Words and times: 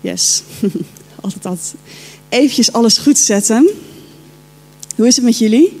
Yes. 0.00 0.42
altijd 1.20 1.42
dat. 1.42 1.74
Eventjes 2.28 2.72
alles 2.72 2.98
goed 2.98 3.18
zetten. 3.18 3.68
Hoe 4.96 5.06
is 5.06 5.16
het 5.16 5.24
met 5.24 5.38
jullie? 5.38 5.80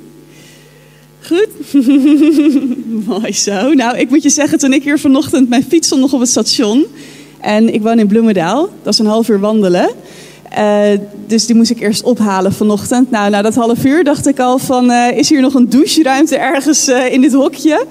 Goed? 1.20 1.48
Mooi 3.06 3.32
zo. 3.32 3.72
Nou, 3.72 3.96
ik 3.98 4.10
moet 4.10 4.22
je 4.22 4.30
zeggen, 4.30 4.58
toen 4.58 4.72
ik 4.72 4.82
hier 4.82 4.98
vanochtend... 4.98 5.48
Mijn 5.48 5.64
fiets 5.64 5.86
stond 5.86 6.00
nog 6.00 6.12
op 6.12 6.20
het 6.20 6.28
station. 6.28 6.86
En 7.40 7.74
ik 7.74 7.82
woon 7.82 7.98
in 7.98 8.06
Bloemendaal. 8.06 8.68
Dat 8.82 8.92
is 8.92 8.98
een 8.98 9.06
half 9.06 9.28
uur 9.28 9.40
wandelen. 9.40 9.90
Uh, 10.58 10.82
dus 11.26 11.46
die 11.46 11.56
moest 11.56 11.70
ik 11.70 11.80
eerst 11.80 12.02
ophalen 12.02 12.52
vanochtend. 12.52 13.10
Nou, 13.10 13.30
na 13.30 13.42
dat 13.42 13.54
half 13.54 13.84
uur 13.84 14.04
dacht 14.04 14.26
ik 14.26 14.38
al 14.38 14.58
van... 14.58 14.90
Uh, 14.90 15.16
is 15.16 15.28
hier 15.28 15.40
nog 15.40 15.54
een 15.54 15.68
doucheruimte 15.68 16.36
ergens 16.36 16.88
uh, 16.88 17.12
in 17.12 17.20
dit 17.20 17.32
hokje? 17.32 17.86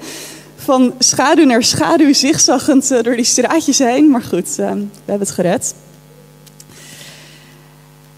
Van 0.56 0.92
schaduw 0.98 1.44
naar 1.44 1.62
schaduw, 1.64 2.12
zigzaggend 2.12 2.88
door 3.02 3.16
die 3.16 3.24
straatjes 3.24 3.78
heen. 3.78 4.10
Maar 4.10 4.22
goed, 4.22 4.54
we 4.56 4.62
hebben 4.62 5.26
het 5.26 5.30
gered. 5.30 5.74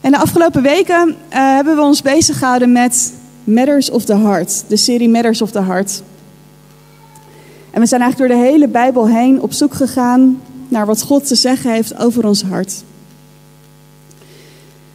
En 0.00 0.10
de 0.10 0.18
afgelopen 0.18 0.62
weken 0.62 1.16
hebben 1.28 1.77
we 1.77 1.82
ons 1.82 2.02
bezig 2.02 2.38
gehouden 2.38 2.72
met 2.72 3.12
Matters 3.45 3.90
of 3.90 4.04
the 4.04 4.16
Heart. 4.16 4.64
De 4.66 4.76
serie 4.76 5.09
Matters 5.09 5.42
of 5.42 5.50
the 5.50 5.62
Heart. 5.62 6.02
En 7.70 7.80
we 7.80 7.86
zijn 7.86 8.00
eigenlijk 8.00 8.32
door 8.32 8.40
de 8.40 8.48
hele 8.48 8.68
Bijbel 8.68 9.09
heen 9.09 9.40
op 9.40 9.52
zoek 9.52 9.74
gegaan 9.74 10.40
naar 10.68 10.86
wat 10.86 11.02
God 11.02 11.26
te 11.26 11.34
zeggen 11.34 11.73
heeft 11.73 11.98
over 11.98 12.26
ons 12.26 12.42
hart. 12.42 12.82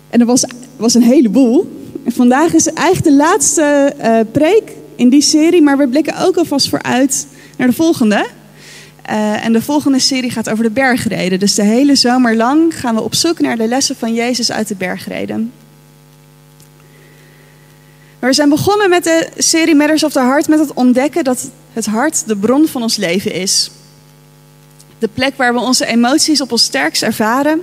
En 0.09 0.19
er 0.19 0.25
was, 0.25 0.45
was 0.77 0.93
een 0.93 1.01
heleboel. 1.01 1.71
En 2.03 2.11
vandaag 2.11 2.53
is 2.53 2.67
eigenlijk 2.73 3.07
de 3.07 3.23
laatste 3.23 3.93
uh, 3.97 4.19
preek 4.31 4.71
in 4.95 5.09
die 5.09 5.21
serie, 5.21 5.61
maar 5.61 5.77
we 5.77 5.87
blikken 5.87 6.17
ook 6.17 6.37
alvast 6.37 6.69
vooruit 6.69 7.27
naar 7.57 7.67
de 7.67 7.73
volgende. 7.73 8.25
Uh, 9.09 9.45
en 9.45 9.53
de 9.53 9.61
volgende 9.61 9.99
serie 9.99 10.31
gaat 10.31 10.49
over 10.49 10.63
de 10.63 10.69
bergreden. 10.69 11.39
Dus 11.39 11.55
de 11.55 11.63
hele 11.63 11.95
zomer 11.95 12.35
lang 12.35 12.79
gaan 12.79 12.95
we 12.95 13.01
op 13.01 13.15
zoek 13.15 13.39
naar 13.39 13.57
de 13.57 13.67
lessen 13.67 13.95
van 13.95 14.13
Jezus 14.13 14.51
uit 14.51 14.67
de 14.67 14.75
bergreden. 14.75 15.51
We 18.19 18.33
zijn 18.33 18.49
begonnen 18.49 18.89
met 18.89 19.03
de 19.03 19.29
serie 19.37 19.75
Matters 19.75 20.03
of 20.03 20.11
the 20.11 20.19
Heart 20.19 20.47
met 20.47 20.59
het 20.59 20.73
ontdekken 20.73 21.23
dat 21.23 21.49
het 21.73 21.85
hart 21.85 22.27
de 22.27 22.37
bron 22.37 22.67
van 22.67 22.81
ons 22.81 22.95
leven 22.95 23.33
is. 23.33 23.71
De 24.99 25.09
plek 25.13 25.37
waar 25.37 25.53
we 25.53 25.59
onze 25.59 25.85
emoties 25.85 26.41
op 26.41 26.51
ons 26.51 26.63
sterkst 26.63 27.03
ervaren. 27.03 27.61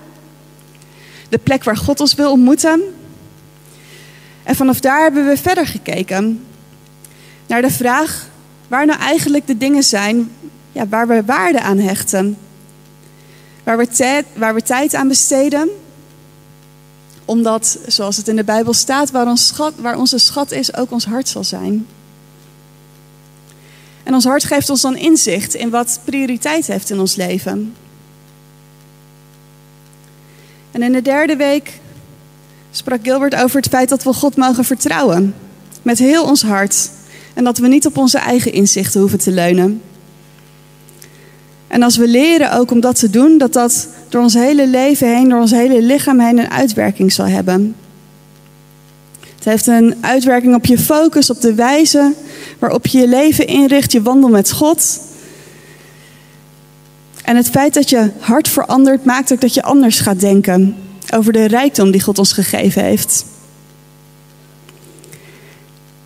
De 1.28 1.38
plek 1.38 1.64
waar 1.64 1.76
God 1.76 2.00
ons 2.00 2.14
wil 2.14 2.30
ontmoeten. 2.30 2.80
En 4.42 4.56
vanaf 4.56 4.80
daar 4.80 5.02
hebben 5.02 5.26
we 5.26 5.36
verder 5.36 5.66
gekeken 5.66 6.44
naar 7.46 7.62
de 7.62 7.70
vraag 7.70 8.28
waar 8.68 8.86
nou 8.86 9.00
eigenlijk 9.00 9.46
de 9.46 9.56
dingen 9.56 9.82
zijn 9.82 10.30
ja, 10.72 10.88
waar 10.88 11.08
we 11.08 11.24
waarde 11.24 11.60
aan 11.60 11.78
hechten. 11.78 12.36
Waar 13.64 13.76
we, 13.76 14.24
waar 14.34 14.54
we 14.54 14.62
tijd 14.62 14.94
aan 14.94 15.08
besteden. 15.08 15.68
Omdat, 17.24 17.78
zoals 17.86 18.16
het 18.16 18.28
in 18.28 18.36
de 18.36 18.44
Bijbel 18.44 18.72
staat, 18.72 19.10
waar, 19.10 19.38
schat, 19.38 19.72
waar 19.76 19.98
onze 19.98 20.18
schat 20.18 20.50
is, 20.50 20.76
ook 20.76 20.90
ons 20.90 21.04
hart 21.04 21.28
zal 21.28 21.44
zijn. 21.44 21.86
En 24.02 24.14
ons 24.14 24.24
hart 24.24 24.44
geeft 24.44 24.70
ons 24.70 24.80
dan 24.80 24.96
inzicht 24.96 25.54
in 25.54 25.70
wat 25.70 26.00
prioriteit 26.04 26.66
heeft 26.66 26.90
in 26.90 27.00
ons 27.00 27.14
leven. 27.14 27.74
En 30.70 30.82
in 30.82 30.92
de 30.92 31.02
derde 31.02 31.36
week 31.36 31.80
sprak 32.70 32.98
Gilbert 33.02 33.34
over 33.34 33.56
het 33.56 33.68
feit 33.68 33.88
dat 33.88 34.02
we 34.02 34.12
God 34.12 34.36
mogen 34.36 34.64
vertrouwen. 34.64 35.34
Met 35.82 35.98
heel 35.98 36.24
ons 36.24 36.42
hart. 36.42 36.90
En 37.34 37.44
dat 37.44 37.58
we 37.58 37.68
niet 37.68 37.86
op 37.86 37.96
onze 37.96 38.18
eigen 38.18 38.52
inzichten 38.52 39.00
hoeven 39.00 39.18
te 39.18 39.30
leunen. 39.30 39.82
En 41.72 41.82
als 41.82 41.96
we 41.96 42.08
leren 42.08 42.52
ook 42.52 42.70
om 42.70 42.80
dat 42.80 42.98
te 42.98 43.10
doen, 43.10 43.38
dat 43.38 43.52
dat 43.52 43.88
door 44.08 44.22
ons 44.22 44.34
hele 44.34 44.66
leven 44.66 45.16
heen, 45.16 45.28
door 45.28 45.40
ons 45.40 45.50
hele 45.50 45.82
lichaam 45.82 46.20
heen 46.20 46.38
een 46.38 46.50
uitwerking 46.50 47.12
zal 47.12 47.26
hebben. 47.26 47.74
Het 49.34 49.44
heeft 49.44 49.66
een 49.66 49.96
uitwerking 50.00 50.54
op 50.54 50.66
je 50.66 50.78
focus, 50.78 51.30
op 51.30 51.40
de 51.40 51.54
wijze 51.54 52.12
waarop 52.58 52.86
je 52.86 52.98
je 52.98 53.08
leven 53.08 53.46
inricht, 53.46 53.92
je 53.92 54.02
wandel 54.02 54.28
met 54.28 54.50
God. 54.50 55.00
En 57.24 57.36
het 57.36 57.50
feit 57.50 57.74
dat 57.74 57.90
je 57.90 58.10
hart 58.18 58.48
verandert, 58.48 59.04
maakt 59.04 59.32
ook 59.32 59.40
dat 59.40 59.54
je 59.54 59.62
anders 59.62 60.00
gaat 60.00 60.20
denken 60.20 60.76
over 61.14 61.32
de 61.32 61.44
rijkdom 61.44 61.90
die 61.90 62.00
God 62.02 62.18
ons 62.18 62.32
gegeven 62.32 62.84
heeft. 62.84 63.24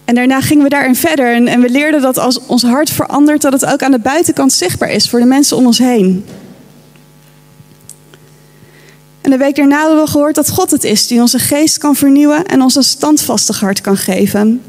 En 0.06 0.14
daarna 0.14 0.40
gingen 0.40 0.62
we 0.62 0.68
daarin 0.68 0.96
verder 0.96 1.34
en, 1.34 1.48
en 1.48 1.60
we 1.60 1.70
leerden 1.70 2.00
dat 2.00 2.18
als 2.18 2.40
ons 2.46 2.62
hart 2.62 2.90
verandert, 2.90 3.42
dat 3.42 3.52
het 3.52 3.66
ook 3.66 3.82
aan 3.82 3.90
de 3.90 3.98
buitenkant 3.98 4.52
zichtbaar 4.52 4.90
is 4.90 5.08
voor 5.08 5.20
de 5.20 5.26
mensen 5.26 5.56
om 5.56 5.66
ons 5.66 5.78
heen. 5.78 6.24
En 9.20 9.30
de 9.30 9.36
week 9.36 9.56
daarna 9.56 9.80
hadden 9.80 10.04
we 10.04 10.10
gehoord 10.10 10.34
dat 10.34 10.50
God 10.50 10.70
het 10.70 10.84
is 10.84 11.06
die 11.06 11.20
onze 11.20 11.38
geest 11.38 11.78
kan 11.78 11.96
vernieuwen 11.96 12.46
en 12.46 12.62
ons 12.62 12.74
een 12.74 12.82
standvastig 12.82 13.60
hart 13.60 13.80
kan 13.80 13.96
geven. 13.96 14.62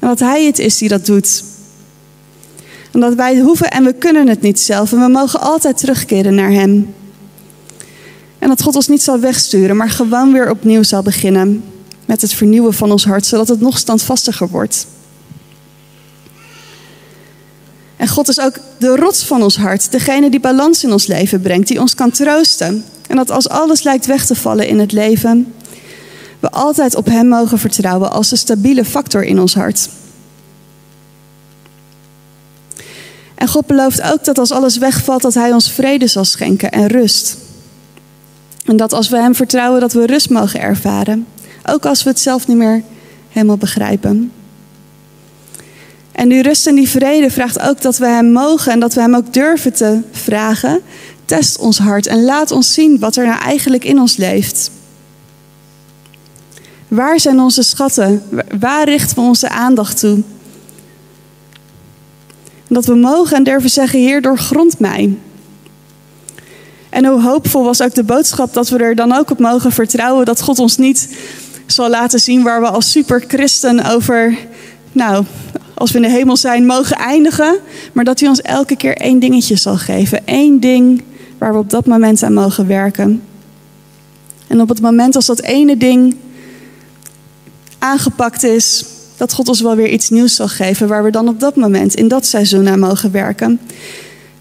En 0.00 0.08
dat 0.08 0.18
Hij 0.18 0.44
het 0.44 0.58
is 0.58 0.78
die 0.78 0.88
dat 0.88 1.06
doet. 1.06 1.44
En 2.92 3.00
dat 3.00 3.14
wij 3.14 3.38
hoeven 3.38 3.70
en 3.70 3.84
we 3.84 3.92
kunnen 3.92 4.28
het 4.28 4.40
niet 4.40 4.60
zelf 4.60 4.92
en 4.92 5.00
we 5.00 5.08
mogen 5.08 5.40
altijd 5.40 5.78
terugkeren 5.78 6.34
naar 6.34 6.50
Hem. 6.50 6.94
En 8.38 8.48
dat 8.48 8.62
God 8.62 8.76
ons 8.76 8.88
niet 8.88 9.02
zal 9.02 9.18
wegsturen, 9.18 9.76
maar 9.76 9.90
gewoon 9.90 10.32
weer 10.32 10.50
opnieuw 10.50 10.82
zal 10.82 11.02
beginnen 11.02 11.62
met 12.08 12.22
het 12.22 12.32
vernieuwen 12.32 12.74
van 12.74 12.90
ons 12.90 13.04
hart, 13.04 13.26
zodat 13.26 13.48
het 13.48 13.60
nog 13.60 13.78
standvastiger 13.78 14.48
wordt. 14.48 14.86
En 17.96 18.08
God 18.08 18.28
is 18.28 18.40
ook 18.40 18.58
de 18.78 18.96
rots 18.96 19.24
van 19.24 19.42
ons 19.42 19.56
hart, 19.56 19.90
degene 19.90 20.30
die 20.30 20.40
balans 20.40 20.84
in 20.84 20.92
ons 20.92 21.06
leven 21.06 21.40
brengt, 21.40 21.68
die 21.68 21.80
ons 21.80 21.94
kan 21.94 22.10
troosten. 22.10 22.84
En 23.06 23.16
dat 23.16 23.30
als 23.30 23.48
alles 23.48 23.82
lijkt 23.82 24.06
weg 24.06 24.26
te 24.26 24.34
vallen 24.34 24.68
in 24.68 24.78
het 24.78 24.92
leven, 24.92 25.54
we 26.40 26.50
altijd 26.50 26.94
op 26.94 27.06
Hem 27.06 27.28
mogen 27.28 27.58
vertrouwen 27.58 28.10
als 28.10 28.30
een 28.30 28.36
stabiele 28.36 28.84
factor 28.84 29.24
in 29.24 29.40
ons 29.40 29.54
hart. 29.54 29.88
En 33.34 33.48
God 33.48 33.66
belooft 33.66 34.02
ook 34.02 34.24
dat 34.24 34.38
als 34.38 34.52
alles 34.52 34.76
wegvalt, 34.76 35.22
dat 35.22 35.34
Hij 35.34 35.52
ons 35.52 35.70
vrede 35.70 36.06
zal 36.06 36.24
schenken 36.24 36.70
en 36.72 36.86
rust. 36.86 37.36
En 38.64 38.76
dat 38.76 38.92
als 38.92 39.08
we 39.08 39.16
Hem 39.16 39.34
vertrouwen, 39.34 39.80
dat 39.80 39.92
we 39.92 40.06
rust 40.06 40.30
mogen 40.30 40.60
ervaren. 40.60 41.26
Ook 41.68 41.86
als 41.86 42.02
we 42.02 42.08
het 42.08 42.20
zelf 42.20 42.46
niet 42.46 42.56
meer 42.56 42.82
helemaal 43.28 43.56
begrijpen. 43.56 44.32
En 46.12 46.28
die 46.28 46.42
rust 46.42 46.66
en 46.66 46.74
die 46.74 46.88
vrede 46.88 47.30
vraagt 47.30 47.60
ook 47.60 47.80
dat 47.80 47.98
we 47.98 48.06
Hem 48.06 48.32
mogen 48.32 48.72
en 48.72 48.80
dat 48.80 48.94
we 48.94 49.00
Hem 49.00 49.14
ook 49.14 49.32
durven 49.32 49.72
te 49.72 50.00
vragen. 50.12 50.80
Test 51.24 51.58
ons 51.58 51.78
hart 51.78 52.06
en 52.06 52.24
laat 52.24 52.50
ons 52.50 52.74
zien 52.74 52.98
wat 52.98 53.16
er 53.16 53.26
nou 53.26 53.40
eigenlijk 53.40 53.84
in 53.84 53.98
ons 53.98 54.16
leeft. 54.16 54.70
Waar 56.88 57.20
zijn 57.20 57.40
onze 57.40 57.62
schatten? 57.62 58.22
Waar 58.58 58.84
richten 58.84 59.16
we 59.16 59.22
onze 59.22 59.48
aandacht 59.48 59.98
toe? 59.98 60.22
Dat 62.68 62.86
we 62.86 62.94
mogen 62.94 63.36
en 63.36 63.44
durven 63.44 63.70
zeggen, 63.70 63.98
Heer, 63.98 64.22
doorgrond 64.22 64.78
mij. 64.78 65.16
En 66.88 67.04
hoe 67.04 67.22
hoopvol 67.22 67.64
was 67.64 67.82
ook 67.82 67.94
de 67.94 68.04
boodschap 68.04 68.54
dat 68.54 68.68
we 68.68 68.78
er 68.78 68.94
dan 68.94 69.12
ook 69.12 69.30
op 69.30 69.38
mogen 69.38 69.72
vertrouwen 69.72 70.24
dat 70.24 70.42
God 70.42 70.58
ons 70.58 70.76
niet 70.76 71.08
zal 71.70 71.88
laten 71.90 72.18
zien 72.18 72.42
waar 72.42 72.60
we 72.60 72.68
als 72.68 72.90
superchristen 72.90 73.84
over, 73.84 74.38
nou, 74.92 75.24
als 75.74 75.90
we 75.90 75.96
in 75.96 76.02
de 76.02 76.10
hemel 76.10 76.36
zijn, 76.36 76.66
mogen 76.66 76.96
eindigen. 76.96 77.58
Maar 77.92 78.04
dat 78.04 78.20
hij 78.20 78.28
ons 78.28 78.42
elke 78.42 78.76
keer 78.76 78.96
één 78.96 79.18
dingetje 79.18 79.56
zal 79.56 79.76
geven. 79.76 80.22
Eén 80.24 80.60
ding 80.60 81.02
waar 81.38 81.52
we 81.52 81.58
op 81.58 81.70
dat 81.70 81.86
moment 81.86 82.22
aan 82.22 82.32
mogen 82.32 82.66
werken. 82.66 83.22
En 84.46 84.60
op 84.60 84.68
het 84.68 84.80
moment 84.80 85.16
als 85.16 85.26
dat 85.26 85.40
ene 85.40 85.76
ding 85.76 86.16
aangepakt 87.78 88.42
is, 88.42 88.84
dat 89.16 89.32
God 89.32 89.48
ons 89.48 89.60
wel 89.60 89.76
weer 89.76 89.88
iets 89.88 90.10
nieuws 90.10 90.34
zal 90.34 90.48
geven, 90.48 90.88
waar 90.88 91.04
we 91.04 91.10
dan 91.10 91.28
op 91.28 91.40
dat 91.40 91.56
moment, 91.56 91.94
in 91.94 92.08
dat 92.08 92.26
seizoen 92.26 92.68
aan 92.68 92.78
mogen 92.78 93.12
werken. 93.12 93.60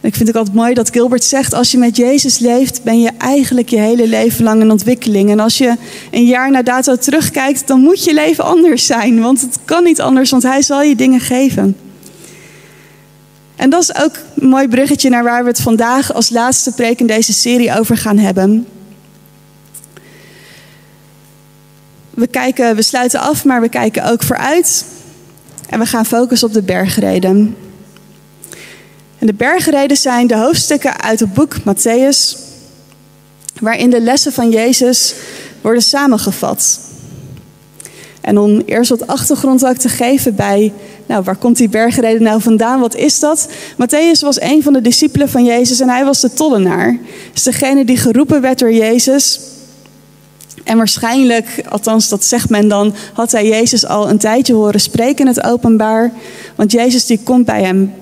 Ik 0.01 0.15
vind 0.15 0.27
het 0.27 0.37
altijd 0.37 0.55
mooi 0.55 0.73
dat 0.73 0.91
Gilbert 0.91 1.23
zegt: 1.23 1.53
als 1.53 1.71
je 1.71 1.77
met 1.77 1.95
Jezus 1.95 2.39
leeft, 2.39 2.83
ben 2.83 2.99
je 2.99 3.11
eigenlijk 3.17 3.69
je 3.69 3.79
hele 3.79 4.07
leven 4.07 4.43
lang 4.43 4.61
in 4.61 4.71
ontwikkeling. 4.71 5.29
En 5.29 5.39
als 5.39 5.57
je 5.57 5.75
een 6.11 6.25
jaar 6.25 6.51
na 6.51 6.61
dato 6.61 6.95
terugkijkt, 6.95 7.67
dan 7.67 7.79
moet 7.79 8.03
je 8.03 8.13
leven 8.13 8.43
anders 8.43 8.85
zijn. 8.85 9.21
Want 9.21 9.41
het 9.41 9.57
kan 9.65 9.83
niet 9.83 10.01
anders, 10.01 10.29
want 10.29 10.43
Hij 10.43 10.61
zal 10.61 10.81
je 10.81 10.95
dingen 10.95 11.19
geven. 11.19 11.77
En 13.55 13.69
dat 13.69 13.81
is 13.81 13.95
ook 13.95 14.15
een 14.35 14.47
mooi 14.47 14.67
bruggetje 14.67 15.09
naar 15.09 15.23
waar 15.23 15.43
we 15.43 15.49
het 15.49 15.61
vandaag 15.61 16.13
als 16.13 16.29
laatste 16.29 16.71
preek 16.71 16.99
in 16.99 17.07
deze 17.07 17.33
serie 17.33 17.77
over 17.79 17.97
gaan 17.97 18.17
hebben. 18.17 18.67
We, 22.09 22.27
kijken, 22.27 22.75
we 22.75 22.81
sluiten 22.81 23.19
af, 23.19 23.45
maar 23.45 23.61
we 23.61 23.69
kijken 23.69 24.11
ook 24.11 24.23
vooruit. 24.23 24.85
En 25.69 25.79
we 25.79 25.85
gaan 25.85 26.05
focussen 26.05 26.47
op 26.47 26.53
de 26.53 26.61
bergreden. 26.61 27.55
En 29.19 29.27
de 29.27 29.33
bergreden 29.33 29.97
zijn 29.97 30.27
de 30.27 30.35
hoofdstukken 30.35 31.01
uit 31.01 31.19
het 31.19 31.33
boek 31.33 31.55
Matthäus, 31.59 32.37
waarin 33.59 33.89
de 33.89 34.01
lessen 34.01 34.33
van 34.33 34.49
Jezus 34.49 35.13
worden 35.61 35.81
samengevat. 35.81 36.79
En 38.21 38.39
om 38.39 38.59
eerst 38.65 38.89
wat 38.89 39.07
achtergrond 39.07 39.65
ook 39.65 39.77
te 39.77 39.89
geven 39.89 40.35
bij, 40.35 40.73
nou, 41.05 41.23
waar 41.23 41.35
komt 41.35 41.57
die 41.57 41.69
bergreden 41.69 42.23
nou 42.23 42.41
vandaan? 42.41 42.79
Wat 42.79 42.95
is 42.95 43.19
dat? 43.19 43.47
Matthäus 43.73 44.19
was 44.19 44.41
een 44.41 44.63
van 44.63 44.73
de 44.73 44.81
discipelen 44.81 45.29
van 45.29 45.45
Jezus 45.45 45.79
en 45.79 45.89
hij 45.89 46.05
was 46.05 46.21
de 46.21 46.33
tollenaar. 46.33 46.97
Dus 47.33 47.43
degene 47.43 47.85
die 47.85 47.97
geroepen 47.97 48.41
werd 48.41 48.59
door 48.59 48.73
Jezus 48.73 49.39
En 50.63 50.77
waarschijnlijk, 50.77 51.63
althans 51.69 52.09
dat 52.09 52.25
zegt 52.25 52.49
men 52.49 52.67
dan, 52.67 52.93
had 53.13 53.31
hij 53.31 53.47
Jezus 53.47 53.85
al 53.85 54.09
een 54.09 54.17
tijdje 54.17 54.53
horen 54.53 54.79
spreken 54.79 55.25
in 55.25 55.27
het 55.27 55.43
openbaar. 55.43 56.11
Want 56.55 56.71
Jezus 56.71 57.05
die 57.05 57.19
komt 57.23 57.45
bij 57.45 57.63
hem 57.63 57.93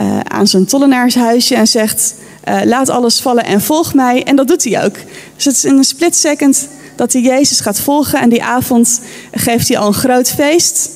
uh, 0.00 0.20
aan 0.20 0.46
zijn 0.46 0.64
tollenaarshuisje 0.64 1.54
en 1.54 1.66
zegt, 1.66 2.14
uh, 2.48 2.60
laat 2.64 2.88
alles 2.88 3.20
vallen 3.20 3.44
en 3.44 3.60
volg 3.60 3.94
mij. 3.94 4.24
En 4.24 4.36
dat 4.36 4.48
doet 4.48 4.64
hij 4.64 4.84
ook. 4.84 4.94
Dus 5.36 5.44
het 5.44 5.54
is 5.54 5.64
in 5.64 5.76
een 5.76 5.84
split 5.84 6.16
second 6.16 6.68
dat 6.96 7.12
hij 7.12 7.22
Jezus 7.22 7.60
gaat 7.60 7.80
volgen. 7.80 8.20
En 8.20 8.28
die 8.28 8.42
avond 8.42 9.00
geeft 9.32 9.68
hij 9.68 9.78
al 9.78 9.86
een 9.86 9.94
groot 9.94 10.28
feest. 10.28 10.90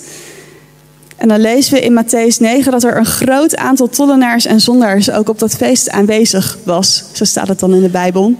En 1.16 1.28
dan 1.28 1.40
lezen 1.40 1.74
we 1.74 1.80
in 1.80 2.04
Matthäus 2.04 2.38
9 2.38 2.72
dat 2.72 2.84
er 2.84 2.96
een 2.96 3.06
groot 3.06 3.56
aantal 3.56 3.88
tollenaars 3.88 4.44
en 4.46 4.60
zondaars 4.60 5.10
ook 5.10 5.28
op 5.28 5.38
dat 5.38 5.54
feest 5.54 5.90
aanwezig 5.90 6.58
was. 6.62 7.04
Zo 7.12 7.24
staat 7.24 7.48
het 7.48 7.60
dan 7.60 7.74
in 7.74 7.82
de 7.82 7.88
Bijbel. 7.88 8.34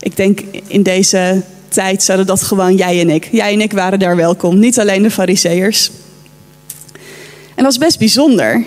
Ik 0.00 0.16
denk 0.16 0.40
in 0.66 0.82
deze 0.82 1.42
tijd 1.68 2.02
zouden 2.02 2.26
dat 2.26 2.42
gewoon 2.42 2.76
jij 2.76 3.00
en 3.00 3.10
ik. 3.10 3.28
Jij 3.32 3.52
en 3.52 3.60
ik 3.60 3.72
waren 3.72 3.98
daar 3.98 4.16
welkom, 4.16 4.58
niet 4.58 4.78
alleen 4.78 5.02
de 5.02 5.10
Fariseërs. 5.10 5.90
En 7.54 7.64
dat 7.64 7.72
is 7.72 7.78
best 7.78 7.98
bijzonder. 7.98 8.64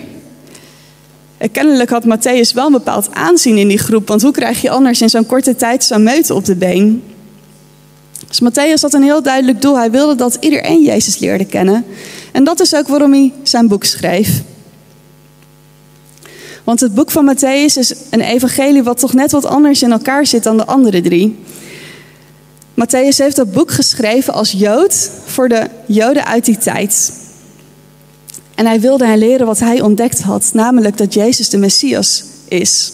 Kennelijk 1.52 1.90
had 1.90 2.04
Matthäus 2.04 2.54
wel 2.54 2.66
een 2.66 2.72
bepaald 2.72 3.08
aanzien 3.12 3.56
in 3.56 3.68
die 3.68 3.78
groep, 3.78 4.08
want 4.08 4.22
hoe 4.22 4.32
krijg 4.32 4.60
je 4.62 4.70
anders 4.70 5.00
in 5.00 5.10
zo'n 5.10 5.26
korte 5.26 5.56
tijd 5.56 5.84
zo'n 5.84 6.02
meute 6.02 6.34
op 6.34 6.44
de 6.44 6.56
been? 6.56 7.02
Dus 8.28 8.40
Matthäus 8.40 8.80
had 8.80 8.94
een 8.94 9.02
heel 9.02 9.22
duidelijk 9.22 9.60
doel. 9.60 9.78
Hij 9.78 9.90
wilde 9.90 10.14
dat 10.14 10.36
iedereen 10.40 10.82
Jezus 10.82 11.18
leerde 11.18 11.44
kennen. 11.44 11.84
En 12.32 12.44
dat 12.44 12.60
is 12.60 12.74
ook 12.74 12.88
waarom 12.88 13.12
hij 13.12 13.32
zijn 13.42 13.68
boek 13.68 13.84
schreef. 13.84 14.42
Want 16.64 16.80
het 16.80 16.94
boek 16.94 17.10
van 17.10 17.34
Matthäus 17.34 17.78
is 17.78 17.94
een 18.10 18.20
evangelie 18.20 18.82
wat 18.82 18.98
toch 18.98 19.12
net 19.12 19.30
wat 19.30 19.44
anders 19.44 19.82
in 19.82 19.92
elkaar 19.92 20.26
zit 20.26 20.42
dan 20.42 20.56
de 20.56 20.66
andere 20.66 21.00
drie. 21.00 21.38
Matthäus 22.74 23.16
heeft 23.16 23.36
dat 23.36 23.52
boek 23.52 23.70
geschreven 23.70 24.32
als 24.32 24.52
Jood 24.52 25.10
voor 25.24 25.48
de 25.48 25.66
Joden 25.86 26.26
uit 26.26 26.44
die 26.44 26.58
tijd. 26.58 27.12
En 28.54 28.66
hij 28.66 28.80
wilde 28.80 29.06
hen 29.06 29.18
leren 29.18 29.46
wat 29.46 29.58
hij 29.58 29.80
ontdekt 29.80 30.22
had, 30.22 30.50
namelijk 30.52 30.98
dat 30.98 31.14
Jezus 31.14 31.48
de 31.48 31.58
Messias 31.58 32.24
is. 32.48 32.92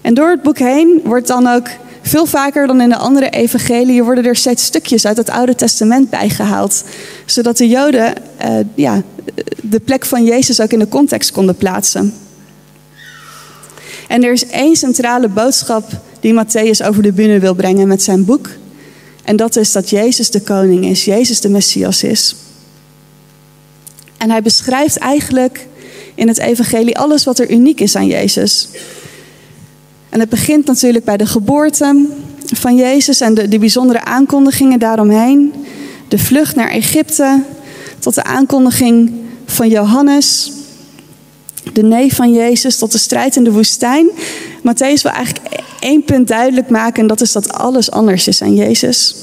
En 0.00 0.14
door 0.14 0.30
het 0.30 0.42
boek 0.42 0.58
heen 0.58 1.00
wordt 1.04 1.26
dan 1.26 1.46
ook 1.46 1.68
veel 2.02 2.26
vaker 2.26 2.66
dan 2.66 2.80
in 2.80 2.88
de 2.88 2.96
andere 2.96 3.30
evangeliën 3.30 4.04
worden 4.04 4.24
er 4.24 4.36
steeds 4.36 4.64
stukjes 4.64 5.06
uit 5.06 5.16
het 5.16 5.30
Oude 5.30 5.54
Testament 5.54 6.10
bijgehaald, 6.10 6.84
zodat 7.26 7.56
de 7.56 7.68
Joden 7.68 8.14
uh, 8.44 8.56
ja, 8.74 9.02
de 9.62 9.80
plek 9.80 10.04
van 10.04 10.24
Jezus 10.24 10.60
ook 10.60 10.72
in 10.72 10.78
de 10.78 10.88
context 10.88 11.32
konden 11.32 11.56
plaatsen. 11.56 12.14
En 14.08 14.24
er 14.24 14.32
is 14.32 14.46
één 14.46 14.76
centrale 14.76 15.28
boodschap 15.28 15.84
die 16.20 16.44
Matthäus 16.44 16.86
over 16.86 17.02
de 17.02 17.12
bühne 17.12 17.38
wil 17.38 17.54
brengen 17.54 17.88
met 17.88 18.02
zijn 18.02 18.24
boek. 18.24 18.48
En 19.22 19.36
dat 19.36 19.56
is 19.56 19.72
dat 19.72 19.90
Jezus 19.90 20.30
de 20.30 20.40
koning 20.40 20.84
is, 20.84 21.04
Jezus 21.04 21.40
de 21.40 21.48
Messias 21.48 22.02
is. 22.02 22.34
En 24.16 24.30
hij 24.30 24.42
beschrijft 24.42 24.96
eigenlijk 24.96 25.66
in 26.14 26.28
het 26.28 26.38
evangelie 26.38 26.98
alles 26.98 27.24
wat 27.24 27.38
er 27.38 27.50
uniek 27.50 27.80
is 27.80 27.96
aan 27.96 28.06
Jezus. 28.06 28.68
En 30.08 30.20
het 30.20 30.28
begint 30.28 30.66
natuurlijk 30.66 31.04
bij 31.04 31.16
de 31.16 31.26
geboorte 31.26 32.06
van 32.44 32.76
Jezus 32.76 33.20
en 33.20 33.34
de, 33.34 33.48
de 33.48 33.58
bijzondere 33.58 34.04
aankondigingen 34.04 34.78
daaromheen. 34.78 35.52
De 36.08 36.18
vlucht 36.18 36.54
naar 36.54 36.70
Egypte 36.70 37.42
tot 37.98 38.14
de 38.14 38.24
aankondiging 38.24 39.12
van 39.46 39.68
Johannes. 39.68 40.52
De 41.72 41.82
neef 41.82 42.14
van 42.14 42.32
Jezus 42.32 42.78
tot 42.78 42.92
de 42.92 42.98
strijd 42.98 43.36
in 43.36 43.44
de 43.44 43.52
woestijn. 43.52 44.08
Matthäus 44.58 45.02
wil 45.02 45.12
eigenlijk 45.12 45.46
één 45.80 46.04
punt 46.04 46.28
duidelijk 46.28 46.68
maken 46.68 47.02
en 47.02 47.06
dat 47.06 47.20
is 47.20 47.32
dat 47.32 47.52
alles 47.52 47.90
anders 47.90 48.28
is 48.28 48.42
aan 48.42 48.54
Jezus. 48.54 49.14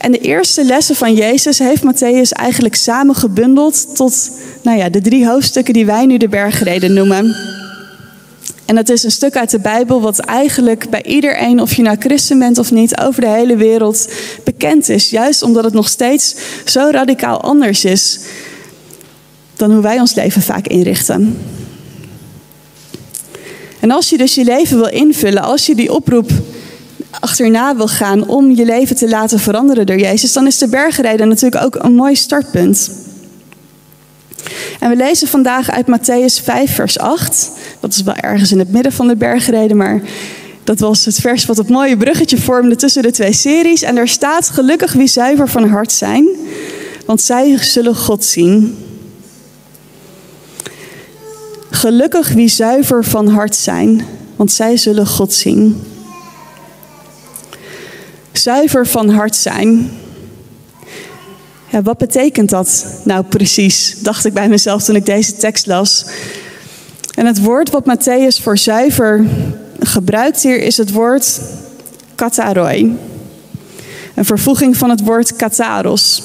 En 0.00 0.12
de 0.12 0.18
eerste 0.18 0.64
lessen 0.64 0.96
van 0.96 1.14
Jezus 1.14 1.58
heeft 1.58 1.82
Matthäus 1.82 2.32
eigenlijk 2.32 2.74
samengebundeld 2.74 3.96
tot 3.96 4.30
nou 4.62 4.78
ja, 4.78 4.88
de 4.88 5.00
drie 5.00 5.26
hoofdstukken 5.26 5.74
die 5.74 5.86
wij 5.86 6.06
nu 6.06 6.16
de 6.16 6.28
bergreden 6.28 6.92
noemen. 6.92 7.36
En 8.64 8.74
dat 8.74 8.88
is 8.88 9.02
een 9.02 9.10
stuk 9.10 9.36
uit 9.36 9.50
de 9.50 9.58
Bijbel 9.58 10.00
wat 10.00 10.18
eigenlijk 10.18 10.90
bij 10.90 11.02
iedereen, 11.02 11.60
of 11.60 11.74
je 11.74 11.82
nou 11.82 11.96
christen 11.98 12.38
bent 12.38 12.58
of 12.58 12.70
niet, 12.70 13.00
over 13.00 13.20
de 13.20 13.28
hele 13.28 13.56
wereld 13.56 14.08
bekend 14.44 14.88
is. 14.88 15.10
Juist 15.10 15.42
omdat 15.42 15.64
het 15.64 15.72
nog 15.72 15.88
steeds 15.88 16.36
zo 16.64 16.88
radicaal 16.90 17.40
anders 17.40 17.84
is 17.84 18.20
dan 19.56 19.72
hoe 19.72 19.82
wij 19.82 20.00
ons 20.00 20.14
leven 20.14 20.42
vaak 20.42 20.66
inrichten. 20.66 21.38
En 23.80 23.90
als 23.90 24.10
je 24.10 24.16
dus 24.16 24.34
je 24.34 24.44
leven 24.44 24.76
wil 24.76 24.90
invullen, 24.90 25.42
als 25.42 25.66
je 25.66 25.74
die 25.74 25.92
oproep 25.92 26.30
achterna 27.20 27.76
wil 27.76 27.88
gaan 27.88 28.26
om 28.26 28.50
je 28.50 28.64
leven 28.64 28.96
te 28.96 29.08
laten 29.08 29.38
veranderen 29.38 29.86
door 29.86 29.98
Jezus, 29.98 30.32
dan 30.32 30.46
is 30.46 30.58
de 30.58 30.68
bergrijden 30.68 31.28
natuurlijk 31.28 31.64
ook 31.64 31.84
een 31.84 31.94
mooi 31.94 32.16
startpunt. 32.16 32.90
En 34.80 34.90
we 34.90 34.96
lezen 34.96 35.28
vandaag 35.28 35.70
uit 35.70 35.86
Matthäus 35.86 36.44
5, 36.44 36.74
vers 36.74 36.98
8. 36.98 37.50
Dat 37.80 37.94
is 37.94 38.02
wel 38.02 38.14
ergens 38.14 38.52
in 38.52 38.58
het 38.58 38.72
midden 38.72 38.92
van 38.92 39.08
de 39.08 39.16
bergreden, 39.16 39.76
maar 39.76 40.02
dat 40.64 40.78
was 40.78 41.04
het 41.04 41.14
vers 41.14 41.44
wat 41.44 41.56
het 41.56 41.68
mooie 41.68 41.96
bruggetje 41.96 42.38
vormde 42.38 42.76
tussen 42.76 43.02
de 43.02 43.10
twee 43.10 43.32
series. 43.32 43.82
En 43.82 43.94
daar 43.94 44.08
staat: 44.08 44.48
Gelukkig 44.48 44.92
wie 44.92 45.06
zuiver 45.06 45.48
van 45.48 45.68
hart 45.68 45.92
zijn, 45.92 46.28
want 47.06 47.20
zij 47.20 47.58
zullen 47.58 47.96
God 47.96 48.24
zien. 48.24 48.78
Gelukkig 51.70 52.32
wie 52.32 52.48
zuiver 52.48 53.04
van 53.04 53.28
hart 53.28 53.56
zijn, 53.56 54.06
want 54.36 54.52
zij 54.52 54.76
zullen 54.76 55.06
God 55.06 55.32
zien. 55.32 55.82
Zuiver 58.42 58.86
van 58.86 59.08
hart 59.08 59.36
zijn. 59.36 59.90
Ja, 61.68 61.82
wat 61.82 61.98
betekent 61.98 62.50
dat 62.50 62.86
nou 63.04 63.24
precies? 63.24 63.96
Dacht 64.02 64.24
ik 64.24 64.32
bij 64.32 64.48
mezelf 64.48 64.82
toen 64.82 64.96
ik 64.96 65.06
deze 65.06 65.36
tekst 65.36 65.66
las. 65.66 66.04
En 67.14 67.26
het 67.26 67.40
woord 67.42 67.70
wat 67.70 67.84
Matthäus 67.84 68.42
voor 68.42 68.58
zuiver 68.58 69.24
gebruikt 69.80 70.42
hier 70.42 70.62
is 70.62 70.76
het 70.76 70.92
woord 70.92 71.40
kataroi. 72.14 72.98
Een 74.14 74.24
vervoeging 74.24 74.76
van 74.76 74.90
het 74.90 75.00
woord 75.02 75.36
kataros. 75.36 76.22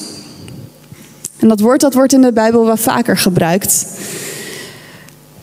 En 1.39 1.47
dat 1.47 1.59
woord 1.59 1.81
dat 1.81 1.93
wordt 1.93 2.13
in 2.13 2.21
de 2.21 2.33
Bijbel 2.33 2.65
wel 2.65 2.77
vaker 2.77 3.17
gebruikt. 3.17 3.85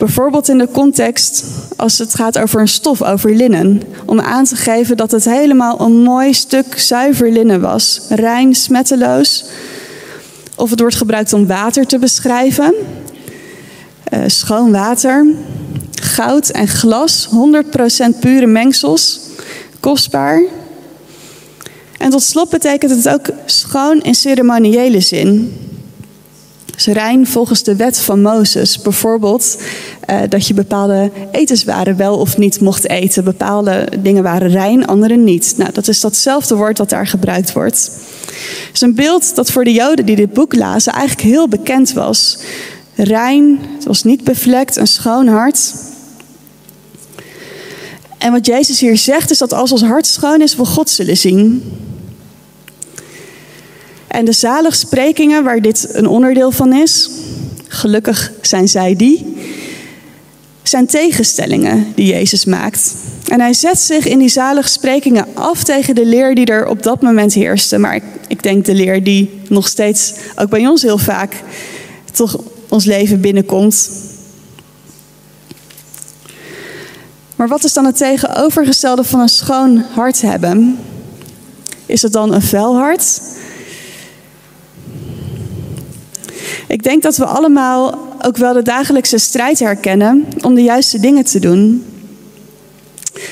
Bijvoorbeeld 0.02 0.48
in 0.48 0.58
de 0.58 0.68
context 0.72 1.44
als 1.76 1.98
het 1.98 2.14
gaat 2.14 2.38
over 2.38 2.60
een 2.60 2.68
stof, 2.68 3.02
over 3.02 3.34
linnen. 3.34 3.82
Om 4.06 4.20
aan 4.20 4.44
te 4.44 4.56
geven 4.56 4.96
dat 4.96 5.10
het 5.10 5.24
helemaal 5.24 5.80
een 5.80 6.02
mooi 6.02 6.34
stuk 6.34 6.78
zuiver 6.78 7.30
linnen 7.30 7.60
was. 7.60 8.00
Rein, 8.08 8.54
smetteloos. 8.54 9.44
Of 10.56 10.70
het 10.70 10.80
wordt 10.80 10.94
gebruikt 10.94 11.32
om 11.32 11.46
water 11.46 11.86
te 11.86 11.98
beschrijven. 11.98 12.74
Uh, 14.12 14.20
schoon 14.26 14.72
water. 14.72 15.26
Goud 15.94 16.48
en 16.48 16.68
glas. 16.68 17.28
100% 18.14 18.18
pure 18.20 18.46
mengsels. 18.46 19.20
Kostbaar. 19.80 20.42
En 21.98 22.10
tot 22.10 22.22
slot 22.22 22.50
betekent 22.50 22.90
het 22.90 23.08
ook 23.08 23.30
schoon 23.44 24.00
in 24.00 24.14
ceremoniële 24.14 25.00
zin. 25.00 25.56
Dus 26.84 26.94
rein 26.94 27.26
volgens 27.26 27.62
de 27.62 27.76
wet 27.76 27.98
van 27.98 28.22
Mozes. 28.22 28.78
Bijvoorbeeld 28.78 29.56
uh, 30.10 30.20
dat 30.28 30.46
je 30.46 30.54
bepaalde 30.54 31.10
etenswaren 31.32 31.96
wel 31.96 32.16
of 32.18 32.38
niet 32.38 32.60
mocht 32.60 32.88
eten. 32.88 33.24
Bepaalde 33.24 33.88
dingen 33.98 34.22
waren 34.22 34.48
rein, 34.48 34.86
andere 34.86 35.16
niet. 35.16 35.54
Nou, 35.56 35.72
dat 35.72 35.88
is 35.88 36.00
datzelfde 36.00 36.54
woord 36.54 36.76
dat 36.76 36.88
daar 36.88 37.06
gebruikt 37.06 37.52
wordt. 37.52 37.90
Het 38.66 38.70
is 38.72 38.80
een 38.80 38.94
beeld 38.94 39.34
dat 39.34 39.50
voor 39.50 39.64
de 39.64 39.72
Joden 39.72 40.06
die 40.06 40.16
dit 40.16 40.32
boek 40.32 40.54
lazen 40.54 40.92
eigenlijk 40.92 41.28
heel 41.28 41.48
bekend 41.48 41.92
was. 41.92 42.38
Rein, 42.94 43.58
het 43.74 43.84
was 43.84 44.02
niet 44.02 44.24
bevlekt, 44.24 44.76
een 44.76 44.86
schoon 44.86 45.26
hart. 45.26 45.74
En 48.18 48.32
wat 48.32 48.46
Jezus 48.46 48.80
hier 48.80 48.96
zegt 48.96 49.30
is 49.30 49.38
dat 49.38 49.52
als 49.52 49.72
ons 49.72 49.82
hart 49.82 50.06
schoon 50.06 50.40
is, 50.40 50.56
we 50.56 50.64
God 50.64 50.90
zullen 50.90 51.16
zien. 51.16 51.72
En 54.06 54.24
de 54.24 54.32
zaligsprekingen, 54.32 55.44
waar 55.44 55.60
dit 55.60 55.88
een 55.92 56.06
onderdeel 56.06 56.50
van 56.50 56.72
is, 56.72 57.10
gelukkig 57.68 58.32
zijn 58.40 58.68
zij 58.68 58.96
die, 58.96 59.36
zijn 60.62 60.86
tegenstellingen 60.86 61.92
die 61.94 62.06
Jezus 62.06 62.44
maakt. 62.44 62.94
En 63.28 63.40
hij 63.40 63.52
zet 63.52 63.78
zich 63.78 64.06
in 64.06 64.18
die 64.18 64.28
zaligsprekingen 64.28 65.26
af 65.34 65.64
tegen 65.64 65.94
de 65.94 66.06
leer 66.06 66.34
die 66.34 66.46
er 66.46 66.66
op 66.66 66.82
dat 66.82 67.02
moment 67.02 67.34
heerste. 67.34 67.78
Maar 67.78 67.94
ik, 67.94 68.02
ik 68.28 68.42
denk 68.42 68.64
de 68.64 68.74
leer 68.74 69.04
die 69.04 69.40
nog 69.48 69.68
steeds, 69.68 70.14
ook 70.36 70.50
bij 70.50 70.66
ons 70.66 70.82
heel 70.82 70.98
vaak, 70.98 71.42
toch 72.12 72.36
ons 72.68 72.84
leven 72.84 73.20
binnenkomt. 73.20 73.90
Maar 77.36 77.48
wat 77.48 77.64
is 77.64 77.72
dan 77.72 77.84
het 77.84 77.96
tegenovergestelde 77.96 79.04
van 79.04 79.20
een 79.20 79.28
schoon 79.28 79.84
hart 79.94 80.20
hebben? 80.20 80.78
Is 81.86 82.02
het 82.02 82.12
dan 82.12 82.34
een 82.34 82.42
vuil 82.42 82.76
hart? 82.76 83.20
Ik 86.68 86.82
denk 86.82 87.02
dat 87.02 87.16
we 87.16 87.24
allemaal 87.24 88.11
ook 88.24 88.36
wel 88.36 88.52
de 88.52 88.62
dagelijkse 88.62 89.18
strijd 89.18 89.58
herkennen 89.58 90.26
om 90.40 90.54
de 90.54 90.62
juiste 90.62 91.00
dingen 91.00 91.24
te 91.24 91.38
doen. 91.38 91.84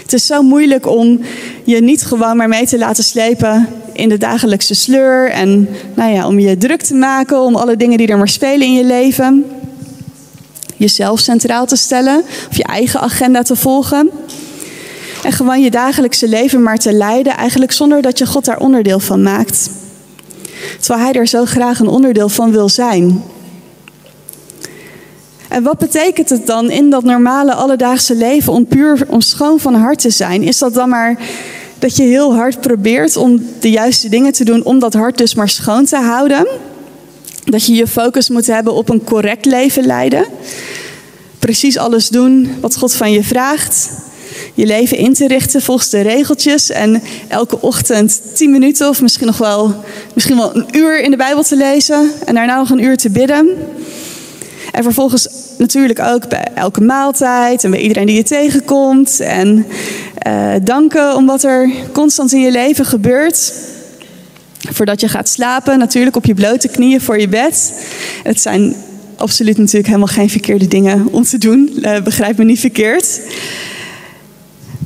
Het 0.03 0.13
is 0.13 0.27
zo 0.27 0.43
moeilijk 0.43 0.87
om 0.87 1.21
je 1.65 1.83
niet 1.83 2.03
gewoon 2.03 2.37
maar 2.37 2.49
mee 2.49 2.67
te 2.67 2.79
laten 2.79 3.05
slepen 3.05 3.69
in 3.93 4.09
de 4.09 4.19
dagelijkse 4.19 4.75
sleur. 4.75 5.31
En 5.31 5.69
nou 5.95 6.13
ja, 6.13 6.27
om 6.27 6.39
je 6.39 6.57
druk 6.57 6.83
te 6.83 6.95
maken 6.95 7.41
om 7.41 7.57
alle 7.57 7.77
dingen 7.77 7.99
die 7.99 8.09
er 8.09 8.19
maar 8.19 8.29
spelen 8.29 8.67
in 8.67 8.75
je 8.75 8.85
leven. 8.85 9.45
Jezelf 10.77 11.21
centraal 11.21 11.67
te 11.67 11.77
stellen 11.77 12.23
of 12.51 12.57
je 12.57 12.65
eigen 12.65 13.01
agenda 13.01 13.43
te 13.43 13.57
volgen. 13.57 14.11
En 15.23 15.33
gewoon 15.33 15.61
je 15.63 15.71
dagelijkse 15.71 16.29
leven 16.29 16.63
maar 16.63 16.79
te 16.79 16.93
leiden, 16.93 17.37
eigenlijk 17.37 17.73
zonder 17.73 18.03
dat 18.03 18.19
je 18.19 18.27
God 18.27 18.45
daar 18.45 18.59
onderdeel 18.59 19.01
van 19.01 19.23
maakt. 19.23 19.71
Terwijl 20.81 21.05
Hij 21.05 21.13
er 21.13 21.27
zo 21.27 21.45
graag 21.45 21.79
een 21.79 21.89
onderdeel 21.89 22.29
van 22.29 22.53
wil 22.53 22.69
zijn. 22.69 23.23
En 25.51 25.63
wat 25.63 25.79
betekent 25.79 26.31
het 26.31 26.47
dan 26.47 26.71
in 26.71 26.91
dat 26.91 27.05
normale 27.05 27.55
alledaagse 27.55 28.15
leven 28.15 28.53
om 28.53 28.67
puur, 28.67 29.05
om 29.09 29.21
schoon 29.21 29.61
van 29.61 29.75
hart 29.75 29.99
te 29.99 30.11
zijn? 30.11 30.43
Is 30.43 30.59
dat 30.59 30.75
dan 30.75 30.89
maar 30.89 31.19
dat 31.79 31.97
je 31.97 32.03
heel 32.03 32.35
hard 32.35 32.61
probeert 32.61 33.17
om 33.17 33.47
de 33.61 33.71
juiste 33.71 34.09
dingen 34.09 34.33
te 34.33 34.45
doen 34.45 34.65
om 34.65 34.79
dat 34.79 34.95
hart 34.95 35.19
dus 35.19 35.35
maar 35.35 35.49
schoon 35.49 35.85
te 35.85 35.97
houden? 35.97 36.47
Dat 37.45 37.67
je 37.67 37.75
je 37.75 37.87
focus 37.87 38.29
moet 38.29 38.47
hebben 38.47 38.75
op 38.75 38.89
een 38.89 39.05
correct 39.05 39.45
leven 39.45 39.87
leiden? 39.87 40.25
Precies 41.39 41.79
alles 41.79 42.09
doen 42.09 42.51
wat 42.61 42.77
God 42.77 42.95
van 42.95 43.13
je 43.13 43.25
vraagt? 43.25 43.91
Je 44.55 44.67
leven 44.67 44.97
in 44.97 45.15
te 45.15 45.27
richten 45.27 45.63
volgens 45.63 45.91
de 45.91 46.01
regeltjes 46.01 46.71
en 46.71 47.03
elke 47.29 47.61
ochtend 47.61 48.21
tien 48.35 48.51
minuten 48.51 48.89
of 48.89 49.03
misschien 49.03 49.27
nog 49.27 49.39
wel, 49.39 49.75
misschien 50.15 50.37
wel 50.37 50.57
een 50.57 50.67
uur 50.73 51.01
in 51.03 51.11
de 51.11 51.17
Bijbel 51.17 51.43
te 51.43 51.57
lezen 51.57 52.11
en 52.27 52.35
daarna 52.35 52.59
nog 52.59 52.71
een 52.71 52.85
uur 52.85 52.97
te 52.97 53.11
bidden? 53.11 53.49
En 54.73 54.83
vervolgens 54.83 55.29
natuurlijk 55.59 56.01
ook 56.01 56.29
bij 56.29 56.47
elke 56.55 56.81
maaltijd 56.81 57.65
en 57.65 57.71
bij 57.71 57.81
iedereen 57.81 58.07
die 58.07 58.17
je 58.17 58.23
tegenkomt. 58.23 59.21
En 59.21 59.67
uh, 60.27 60.53
danken 60.63 61.17
om 61.17 61.27
wat 61.27 61.43
er 61.43 61.71
constant 61.93 62.33
in 62.33 62.41
je 62.41 62.51
leven 62.51 62.85
gebeurt. 62.85 63.53
Voordat 64.59 65.01
je 65.01 65.09
gaat 65.09 65.29
slapen, 65.29 65.79
natuurlijk 65.79 66.17
op 66.17 66.25
je 66.25 66.35
blote 66.35 66.69
knieën 66.69 67.01
voor 67.01 67.21
je 67.21 67.29
bed. 67.29 67.73
Het 68.23 68.41
zijn 68.41 68.75
absoluut 69.17 69.59
natuurlijk 69.59 69.87
helemaal 69.87 70.07
geen 70.07 70.31
verkeerde 70.31 70.69
dingen 70.69 71.07
om 71.11 71.23
te 71.23 71.39
doen. 71.39 71.73
Uh, 71.77 72.03
begrijp 72.03 72.37
me 72.37 72.45
niet 72.45 72.61
verkeerd. 72.61 73.21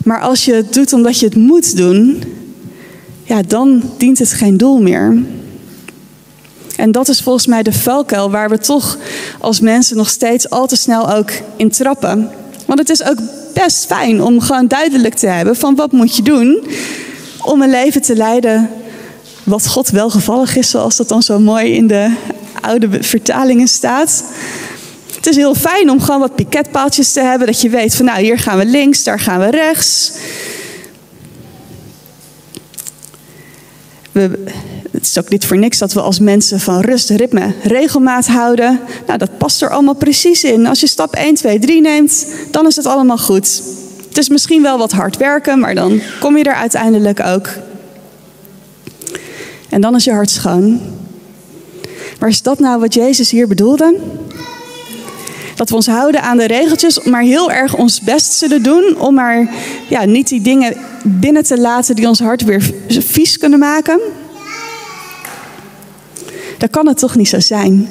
Maar 0.04 0.20
als 0.20 0.44
je 0.44 0.54
het 0.54 0.72
doet 0.72 0.92
omdat 0.92 1.18
je 1.18 1.26
het 1.26 1.36
moet 1.36 1.76
doen, 1.76 2.22
ja, 3.22 3.42
dan 3.42 3.82
dient 3.98 4.18
het 4.18 4.32
geen 4.32 4.56
doel 4.56 4.82
meer. 4.82 5.22
En 6.76 6.92
dat 6.92 7.08
is 7.08 7.20
volgens 7.20 7.46
mij 7.46 7.62
de 7.62 7.72
valkuil 7.72 8.30
waar 8.30 8.50
we 8.50 8.58
toch 8.58 8.98
als 9.40 9.60
mensen 9.60 9.96
nog 9.96 10.08
steeds 10.08 10.50
al 10.50 10.66
te 10.66 10.76
snel 10.76 11.12
ook 11.12 11.30
in 11.56 11.70
trappen. 11.70 12.30
Want 12.66 12.78
het 12.78 12.90
is 12.90 13.02
ook 13.02 13.18
best 13.54 13.86
fijn 13.86 14.22
om 14.22 14.40
gewoon 14.40 14.66
duidelijk 14.68 15.14
te 15.14 15.26
hebben 15.26 15.56
van 15.56 15.74
wat 15.74 15.92
moet 15.92 16.16
je 16.16 16.22
doen 16.22 16.66
om 17.42 17.62
een 17.62 17.70
leven 17.70 18.02
te 18.02 18.16
leiden 18.16 18.70
wat 19.44 19.66
God 19.66 19.88
welgevallig 19.90 20.56
is, 20.56 20.70
zoals 20.70 20.96
dat 20.96 21.08
dan 21.08 21.22
zo 21.22 21.38
mooi 21.38 21.74
in 21.74 21.86
de 21.86 22.14
oude 22.60 23.02
vertalingen 23.02 23.68
staat. 23.68 24.24
Het 25.14 25.26
is 25.26 25.36
heel 25.36 25.54
fijn 25.54 25.90
om 25.90 26.00
gewoon 26.00 26.20
wat 26.20 26.34
piketpaaltjes 26.34 27.12
te 27.12 27.20
hebben, 27.20 27.46
dat 27.46 27.60
je 27.60 27.68
weet 27.68 27.94
van 27.94 28.04
nou 28.04 28.20
hier 28.20 28.38
gaan 28.38 28.58
we 28.58 28.66
links, 28.66 29.04
daar 29.04 29.20
gaan 29.20 29.40
we 29.40 29.50
rechts. 29.50 30.12
We, 34.12 34.44
het 35.04 35.16
is 35.16 35.22
ook 35.22 35.30
niet 35.30 35.46
voor 35.46 35.58
niks 35.58 35.78
dat 35.78 35.92
we 35.92 36.00
als 36.00 36.18
mensen 36.18 36.60
van 36.60 36.80
rust, 36.80 37.10
ritme, 37.10 37.54
regelmaat 37.62 38.26
houden. 38.26 38.80
Nou, 39.06 39.18
dat 39.18 39.38
past 39.38 39.62
er 39.62 39.70
allemaal 39.70 39.94
precies 39.94 40.44
in. 40.44 40.66
Als 40.66 40.80
je 40.80 40.86
stap 40.86 41.14
1, 41.14 41.34
2, 41.34 41.58
3 41.58 41.80
neemt, 41.80 42.26
dan 42.50 42.66
is 42.66 42.76
het 42.76 42.86
allemaal 42.86 43.18
goed. 43.18 43.62
Het 44.08 44.18
is 44.18 44.28
misschien 44.28 44.62
wel 44.62 44.78
wat 44.78 44.92
hard 44.92 45.16
werken, 45.16 45.58
maar 45.58 45.74
dan 45.74 46.00
kom 46.20 46.36
je 46.36 46.44
er 46.44 46.54
uiteindelijk 46.54 47.20
ook. 47.20 47.48
En 49.68 49.80
dan 49.80 49.94
is 49.94 50.04
je 50.04 50.12
hart 50.12 50.30
schoon. 50.30 50.80
Maar 52.18 52.28
is 52.28 52.42
dat 52.42 52.58
nou 52.58 52.80
wat 52.80 52.94
Jezus 52.94 53.30
hier 53.30 53.48
bedoelde? 53.48 53.98
Dat 55.54 55.68
we 55.68 55.74
ons 55.74 55.86
houden 55.86 56.22
aan 56.22 56.36
de 56.36 56.46
regeltjes, 56.46 57.02
maar 57.02 57.22
heel 57.22 57.50
erg 57.52 57.76
ons 57.76 58.00
best 58.00 58.32
zullen 58.32 58.62
doen 58.62 58.96
om 58.98 59.14
maar 59.14 59.48
ja, 59.88 60.04
niet 60.04 60.28
die 60.28 60.40
dingen 60.40 60.76
binnen 61.04 61.44
te 61.44 61.60
laten 61.60 61.96
die 61.96 62.08
ons 62.08 62.20
hart 62.20 62.44
weer 62.44 62.70
vies 62.88 63.38
kunnen 63.38 63.58
maken. 63.58 64.00
Dan 66.64 66.72
kan 66.72 66.86
het 66.86 66.98
toch 66.98 67.16
niet 67.16 67.28
zo 67.28 67.40
zijn. 67.40 67.88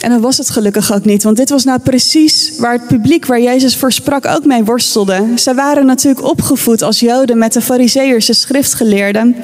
En 0.00 0.10
dan 0.10 0.20
was 0.20 0.38
het 0.38 0.50
gelukkig 0.50 0.92
ook 0.92 1.04
niet, 1.04 1.22
want 1.22 1.36
dit 1.36 1.50
was 1.50 1.64
nou 1.64 1.78
precies 1.78 2.52
waar 2.58 2.72
het 2.72 2.86
publiek 2.86 3.26
waar 3.26 3.40
Jezus 3.40 3.76
voor 3.76 3.92
sprak 3.92 4.26
ook 4.26 4.44
mee 4.44 4.64
worstelde. 4.64 5.26
Ze 5.36 5.54
waren 5.54 5.86
natuurlijk 5.86 6.24
opgevoed 6.24 6.82
als 6.82 7.00
Joden 7.00 7.38
met 7.38 7.52
de 7.52 7.60
Fariseërs, 7.60 8.26
de 8.26 8.32
schriftgeleerden. 8.32 9.36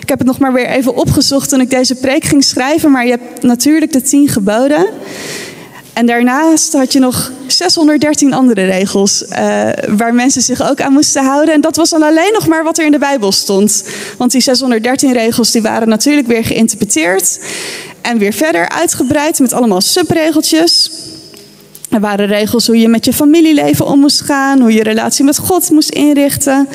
Ik 0.00 0.08
heb 0.08 0.18
het 0.18 0.26
nog 0.26 0.38
maar 0.38 0.52
weer 0.52 0.66
even 0.66 0.96
opgezocht 0.96 1.48
toen 1.48 1.60
ik 1.60 1.70
deze 1.70 1.94
preek 1.94 2.24
ging 2.24 2.44
schrijven, 2.44 2.90
maar 2.90 3.04
je 3.04 3.10
hebt 3.10 3.42
natuurlijk 3.42 3.92
de 3.92 4.02
tien 4.02 4.28
geboden. 4.28 4.86
En 5.92 6.06
daarnaast 6.06 6.72
had 6.72 6.92
je 6.92 6.98
nog 6.98 7.32
613 7.46 8.32
andere 8.32 8.64
regels 8.64 9.22
uh, 9.22 9.68
waar 9.88 10.14
mensen 10.14 10.42
zich 10.42 10.70
ook 10.70 10.80
aan 10.80 10.92
moesten 10.92 11.24
houden. 11.24 11.54
En 11.54 11.60
dat 11.60 11.76
was 11.76 11.90
dan 11.90 12.02
alleen 12.02 12.32
nog 12.32 12.46
maar 12.46 12.64
wat 12.64 12.78
er 12.78 12.84
in 12.84 12.90
de 12.90 12.98
Bijbel 12.98 13.32
stond. 13.32 13.84
Want 14.18 14.30
die 14.30 14.40
613 14.40 15.12
regels 15.12 15.50
die 15.50 15.62
waren 15.62 15.88
natuurlijk 15.88 16.26
weer 16.26 16.44
geïnterpreteerd 16.44 17.40
en 18.00 18.18
weer 18.18 18.32
verder 18.32 18.68
uitgebreid 18.68 19.38
met 19.38 19.52
allemaal 19.52 19.80
subregeltjes. 19.80 20.90
Er 21.92 22.00
waren 22.00 22.26
regels 22.26 22.66
hoe 22.66 22.78
je 22.78 22.88
met 22.88 23.04
je 23.04 23.12
familieleven 23.12 23.86
om 23.86 24.00
moest 24.00 24.20
gaan, 24.20 24.60
hoe 24.60 24.72
je 24.72 24.82
relatie 24.82 25.24
met 25.24 25.38
God 25.38 25.70
moest 25.70 25.90
inrichten, 25.90 26.68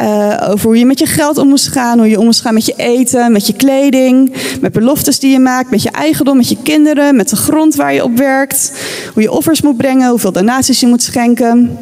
uh, 0.00 0.48
over 0.48 0.66
hoe 0.66 0.78
je 0.78 0.86
met 0.86 0.98
je 0.98 1.06
geld 1.06 1.38
om 1.38 1.48
moest 1.48 1.68
gaan, 1.68 1.98
hoe 1.98 2.08
je 2.08 2.18
om 2.18 2.24
moest 2.24 2.40
gaan 2.40 2.54
met 2.54 2.66
je 2.66 2.74
eten, 2.76 3.32
met 3.32 3.46
je 3.46 3.52
kleding, 3.52 4.32
met 4.60 4.72
beloftes 4.72 5.18
die 5.18 5.30
je 5.30 5.38
maakt, 5.38 5.70
met 5.70 5.82
je 5.82 5.90
eigendom, 5.90 6.36
met 6.36 6.48
je 6.48 6.56
kinderen, 6.62 7.16
met 7.16 7.28
de 7.28 7.36
grond 7.36 7.74
waar 7.74 7.94
je 7.94 8.04
op 8.04 8.16
werkt, 8.16 8.72
hoe 9.12 9.22
je 9.22 9.30
offers 9.30 9.62
moet 9.62 9.76
brengen, 9.76 10.10
hoeveel 10.10 10.32
donaties 10.32 10.80
je 10.80 10.86
moet 10.86 11.02
schenken, 11.02 11.78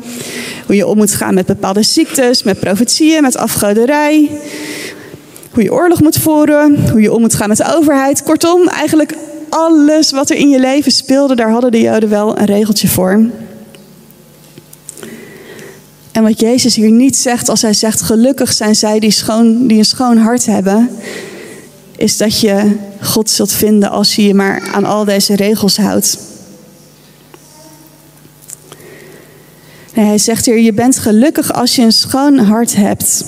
hoe 0.66 0.76
je 0.76 0.87
om 0.87 0.97
moet 0.97 1.14
gaan 1.14 1.35
met 1.35 1.47
bepaalde 1.47 1.83
ziektes, 1.83 2.43
met 2.43 2.61
profetieën, 2.61 3.23
met 3.23 3.37
afgoderij, 3.37 4.31
hoe 5.52 5.62
je 5.62 5.73
oorlog 5.73 6.00
moet 6.00 6.19
voeren, 6.19 6.90
hoe 6.90 7.00
je 7.00 7.12
om 7.12 7.21
moet 7.21 7.35
gaan 7.35 7.49
met 7.49 7.57
de 7.57 7.75
overheid. 7.76 8.23
Kortom, 8.23 8.69
eigenlijk 8.69 9.14
alles 9.55 10.11
wat 10.11 10.31
er 10.31 10.37
in 10.37 10.49
je 10.49 10.61
leven 10.61 10.93
speelde, 10.93 11.35
daar 11.35 11.51
hadden 11.51 11.71
de 11.71 11.81
Joden 11.81 12.09
wel 12.09 12.39
een 12.39 12.45
regeltje 12.45 12.89
voor. 12.89 13.25
En 16.13 16.23
wat 16.23 16.41
Jezus 16.41 16.75
hier 16.75 16.91
niet 16.91 17.17
zegt 17.17 17.49
als 17.49 17.63
hij 17.63 17.73
zegt: 17.73 18.03
gelukkig 18.03 18.53
zijn 18.53 18.77
zij 18.77 18.99
die, 18.99 19.11
schoon, 19.11 19.67
die 19.67 19.79
een 19.79 19.85
schoon 19.85 20.17
hart 20.17 20.47
hebben, 20.47 20.91
is 21.97 22.17
dat 22.17 22.41
je 22.41 22.77
God 23.01 23.31
zult 23.31 23.53
vinden 23.53 23.91
als 23.91 24.17
je 24.17 24.27
je 24.27 24.35
maar 24.35 24.71
aan 24.73 24.85
al 24.85 25.05
deze 25.05 25.37
regels 25.37 25.77
houdt. 25.77 26.19
Hij 29.93 30.19
zegt 30.19 30.47
hier: 30.47 30.59
je 30.59 30.73
bent 30.73 30.99
gelukkig 30.99 31.53
als 31.53 31.77
je 31.77 31.83
een 31.83 31.93
schoon 31.93 32.39
hart 32.39 32.77
hebt. 32.77 33.25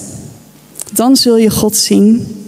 Dan 0.93 1.17
zul 1.17 1.37
je 1.37 1.51
God 1.51 1.77
zien. 1.77 2.46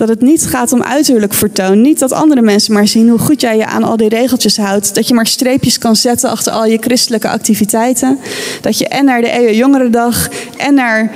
Dat 0.00 0.08
het 0.08 0.20
niet 0.20 0.46
gaat 0.46 0.72
om 0.72 0.82
uiterlijk 0.82 1.34
vertoon. 1.34 1.80
Niet 1.80 1.98
dat 1.98 2.12
andere 2.12 2.40
mensen 2.40 2.72
maar 2.72 2.88
zien 2.88 3.08
hoe 3.08 3.18
goed 3.18 3.40
jij 3.40 3.56
je 3.56 3.66
aan 3.66 3.82
al 3.82 3.96
die 3.96 4.08
regeltjes 4.08 4.56
houdt. 4.56 4.94
Dat 4.94 5.08
je 5.08 5.14
maar 5.14 5.26
streepjes 5.26 5.78
kan 5.78 5.96
zetten 5.96 6.30
achter 6.30 6.52
al 6.52 6.64
je 6.64 6.78
christelijke 6.80 7.28
activiteiten. 7.28 8.18
Dat 8.60 8.78
je 8.78 8.88
en 8.88 9.04
naar 9.04 9.20
de 9.20 9.28
EO 9.28 9.52
Jongerendag 9.52 10.28
en 10.56 10.74
naar 10.74 11.10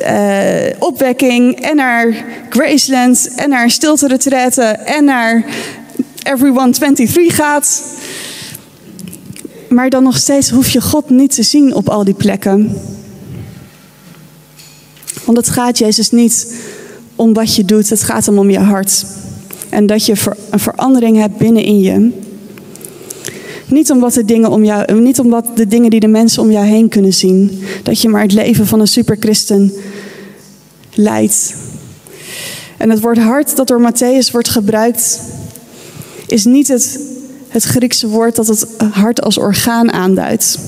uh, 0.00 0.74
opwekking 0.78 1.60
en 1.60 1.76
naar 1.76 2.24
Graceland 2.48 3.34
en 3.36 3.48
naar 3.48 3.70
stilte 3.70 4.06
en 4.84 5.04
naar 5.04 5.44
Everyone 6.22 6.72
23 6.72 7.34
gaat. 7.34 7.82
Maar 9.68 9.90
dan 9.90 10.02
nog 10.02 10.16
steeds 10.16 10.50
hoef 10.50 10.68
je 10.68 10.80
God 10.80 11.10
niet 11.10 11.34
te 11.34 11.42
zien 11.42 11.74
op 11.74 11.88
al 11.88 12.04
die 12.04 12.14
plekken. 12.14 12.80
Want 15.24 15.36
het 15.36 15.48
gaat 15.48 15.78
Jezus 15.78 16.10
niet 16.10 16.54
om 17.16 17.32
wat 17.32 17.54
je 17.54 17.64
doet. 17.64 17.90
Het 17.90 18.02
gaat 18.02 18.28
om 18.28 18.50
je 18.50 18.58
hart. 18.58 19.04
En 19.68 19.86
dat 19.86 20.06
je 20.06 20.14
een 20.50 20.58
verandering 20.58 21.16
hebt 21.16 21.36
binnenin 21.36 21.80
je. 21.80 22.10
Niet 23.66 23.90
omdat 23.90 24.12
de 24.12 24.24
dingen 24.24 24.50
om 24.50 24.64
jou, 24.64 25.00
niet 25.00 25.18
omdat 25.18 25.46
de 25.54 25.66
dingen 25.66 25.90
die 25.90 26.00
de 26.00 26.06
mensen 26.06 26.42
om 26.42 26.50
jou 26.50 26.66
heen 26.66 26.88
kunnen 26.88 27.14
zien. 27.14 27.62
Dat 27.82 28.00
je 28.00 28.08
maar 28.08 28.22
het 28.22 28.32
leven 28.32 28.66
van 28.66 28.80
een 28.80 28.88
superchristen 28.88 29.72
leidt. 30.94 31.54
En 32.76 32.90
het 32.90 33.00
woord 33.00 33.18
hart 33.18 33.56
dat 33.56 33.66
door 33.66 33.92
Matthäus 33.92 34.30
wordt 34.32 34.48
gebruikt, 34.48 35.20
is 36.26 36.44
niet 36.44 36.68
het, 36.68 37.00
het 37.48 37.62
Griekse 37.62 38.08
woord 38.08 38.36
dat 38.36 38.46
het 38.46 38.66
hart 38.92 39.22
als 39.22 39.38
orgaan 39.38 39.92
aanduidt. 39.92 40.58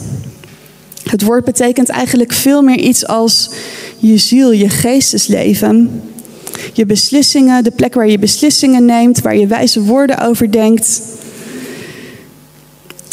Het 1.02 1.22
woord 1.22 1.44
betekent 1.44 1.88
eigenlijk 1.88 2.32
veel 2.32 2.62
meer 2.62 2.78
iets 2.78 3.06
als 3.06 3.50
je 3.98 4.16
ziel, 4.16 4.52
je 4.52 4.68
geestesleven. 4.68 6.02
Je 6.72 6.86
beslissingen, 6.86 7.64
de 7.64 7.70
plek 7.70 7.94
waar 7.94 8.08
je 8.08 8.18
beslissingen 8.18 8.84
neemt, 8.84 9.20
waar 9.20 9.36
je 9.36 9.46
wijze 9.46 9.82
woorden 9.82 10.18
over 10.18 10.52
denkt. 10.52 11.00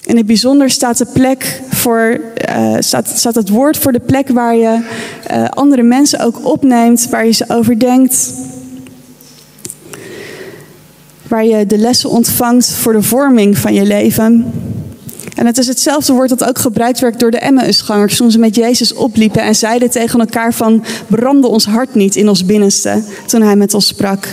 In 0.06 0.18
het 0.18 0.26
bijzonder 0.26 0.70
staat 0.70 0.98
de 0.98 1.08
plek 1.14 1.62
voor, 1.70 2.20
uh, 2.50 2.76
staat, 2.80 3.08
staat 3.08 3.36
het 3.36 3.50
woord 3.50 3.78
voor 3.78 3.92
de 3.92 4.00
plek 4.00 4.30
waar 4.30 4.56
je 4.56 4.80
uh, 5.32 5.48
andere 5.50 5.84
mensen 5.84 6.20
ook 6.20 6.46
opneemt, 6.46 7.10
waar 7.10 7.26
je 7.26 7.32
ze 7.32 7.46
overdenkt. 7.48 8.34
Waar 11.28 11.46
je 11.46 11.66
de 11.66 11.78
lessen 11.78 12.10
ontvangt 12.10 12.70
voor 12.70 12.94
de 12.94 13.02
vorming 13.02 13.58
van 13.58 13.74
je 13.74 13.86
leven. 13.86 14.54
En 15.36 15.46
het 15.46 15.58
is 15.58 15.68
hetzelfde 15.68 16.14
woord 16.14 16.30
dat 16.30 16.44
ook 16.44 16.60
gebruikt 16.60 17.00
werd 17.00 17.20
door 17.20 17.32
de 17.32 17.40
Emmausgangers 17.40 18.18
toen 18.18 18.32
ze 18.32 18.40
met 18.40 18.56
Jezus 18.56 18.94
opliepen 18.94 19.42
en 19.42 19.56
zeiden 19.56 19.90
tegen 19.90 20.20
elkaar 20.20 20.54
van 20.54 20.84
brandde 21.08 21.48
ons 21.48 21.66
hart 21.66 21.96
niet 21.96 22.16
in 22.16 22.30
ons 22.30 22.46
binnenste 22.46 23.04
toen 23.26 23.42
hij 23.42 23.56
met 23.56 23.74
ons 23.74 23.88
sprak. 23.88 24.28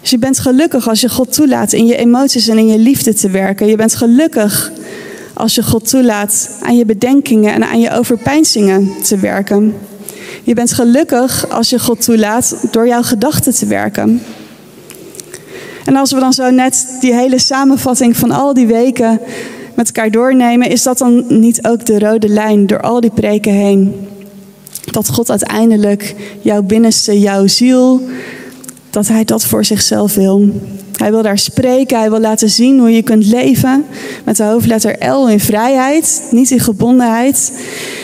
Dus 0.00 0.10
je 0.10 0.18
bent 0.18 0.38
gelukkig 0.38 0.88
als 0.88 1.00
je 1.00 1.08
God 1.08 1.32
toelaat 1.32 1.72
in 1.72 1.86
je 1.86 1.96
emoties 1.96 2.48
en 2.48 2.58
in 2.58 2.66
je 2.66 2.78
liefde 2.78 3.14
te 3.14 3.30
werken. 3.30 3.66
Je 3.66 3.76
bent 3.76 3.94
gelukkig 3.94 4.72
als 5.34 5.54
je 5.54 5.62
God 5.62 5.88
toelaat 5.88 6.58
aan 6.62 6.76
je 6.76 6.84
bedenkingen 6.84 7.52
en 7.52 7.64
aan 7.64 7.80
je 7.80 7.90
overpeinzingen 7.90 8.90
te 9.02 9.16
werken. 9.16 9.74
Je 10.42 10.54
bent 10.54 10.72
gelukkig 10.72 11.48
als 11.48 11.70
je 11.70 11.78
God 11.78 12.04
toelaat 12.04 12.56
door 12.70 12.86
jouw 12.86 13.02
gedachten 13.02 13.54
te 13.54 13.66
werken. 13.66 14.22
En 15.84 15.96
als 15.96 16.12
we 16.12 16.20
dan 16.20 16.32
zo 16.32 16.50
net 16.50 16.86
die 17.00 17.14
hele 17.14 17.38
samenvatting 17.38 18.16
van 18.16 18.30
al 18.30 18.54
die 18.54 18.66
weken 18.66 19.20
met 19.74 19.86
elkaar 19.86 20.10
doornemen, 20.10 20.68
is 20.68 20.82
dat 20.82 20.98
dan 20.98 21.24
niet 21.28 21.66
ook 21.66 21.86
de 21.86 21.98
rode 21.98 22.28
lijn 22.28 22.66
door 22.66 22.80
al 22.80 23.00
die 23.00 23.10
preken 23.10 23.52
heen? 23.52 24.08
Dat 24.90 25.08
God 25.08 25.30
uiteindelijk 25.30 26.14
jouw 26.40 26.62
binnenste, 26.62 27.20
jouw 27.20 27.46
ziel, 27.46 28.02
dat 28.90 29.08
Hij 29.08 29.24
dat 29.24 29.44
voor 29.44 29.64
zichzelf 29.64 30.14
wil. 30.14 30.50
Hij 30.92 31.10
wil 31.10 31.22
daar 31.22 31.38
spreken, 31.38 31.98
hij 31.98 32.10
wil 32.10 32.20
laten 32.20 32.50
zien 32.50 32.78
hoe 32.78 32.90
je 32.90 33.02
kunt 33.02 33.26
leven 33.26 33.84
met 34.24 34.36
de 34.36 34.42
hoofdletter 34.42 35.08
L 35.08 35.28
in 35.28 35.40
vrijheid, 35.40 36.22
niet 36.30 36.50
in 36.50 36.60
gebondenheid. 36.60 37.52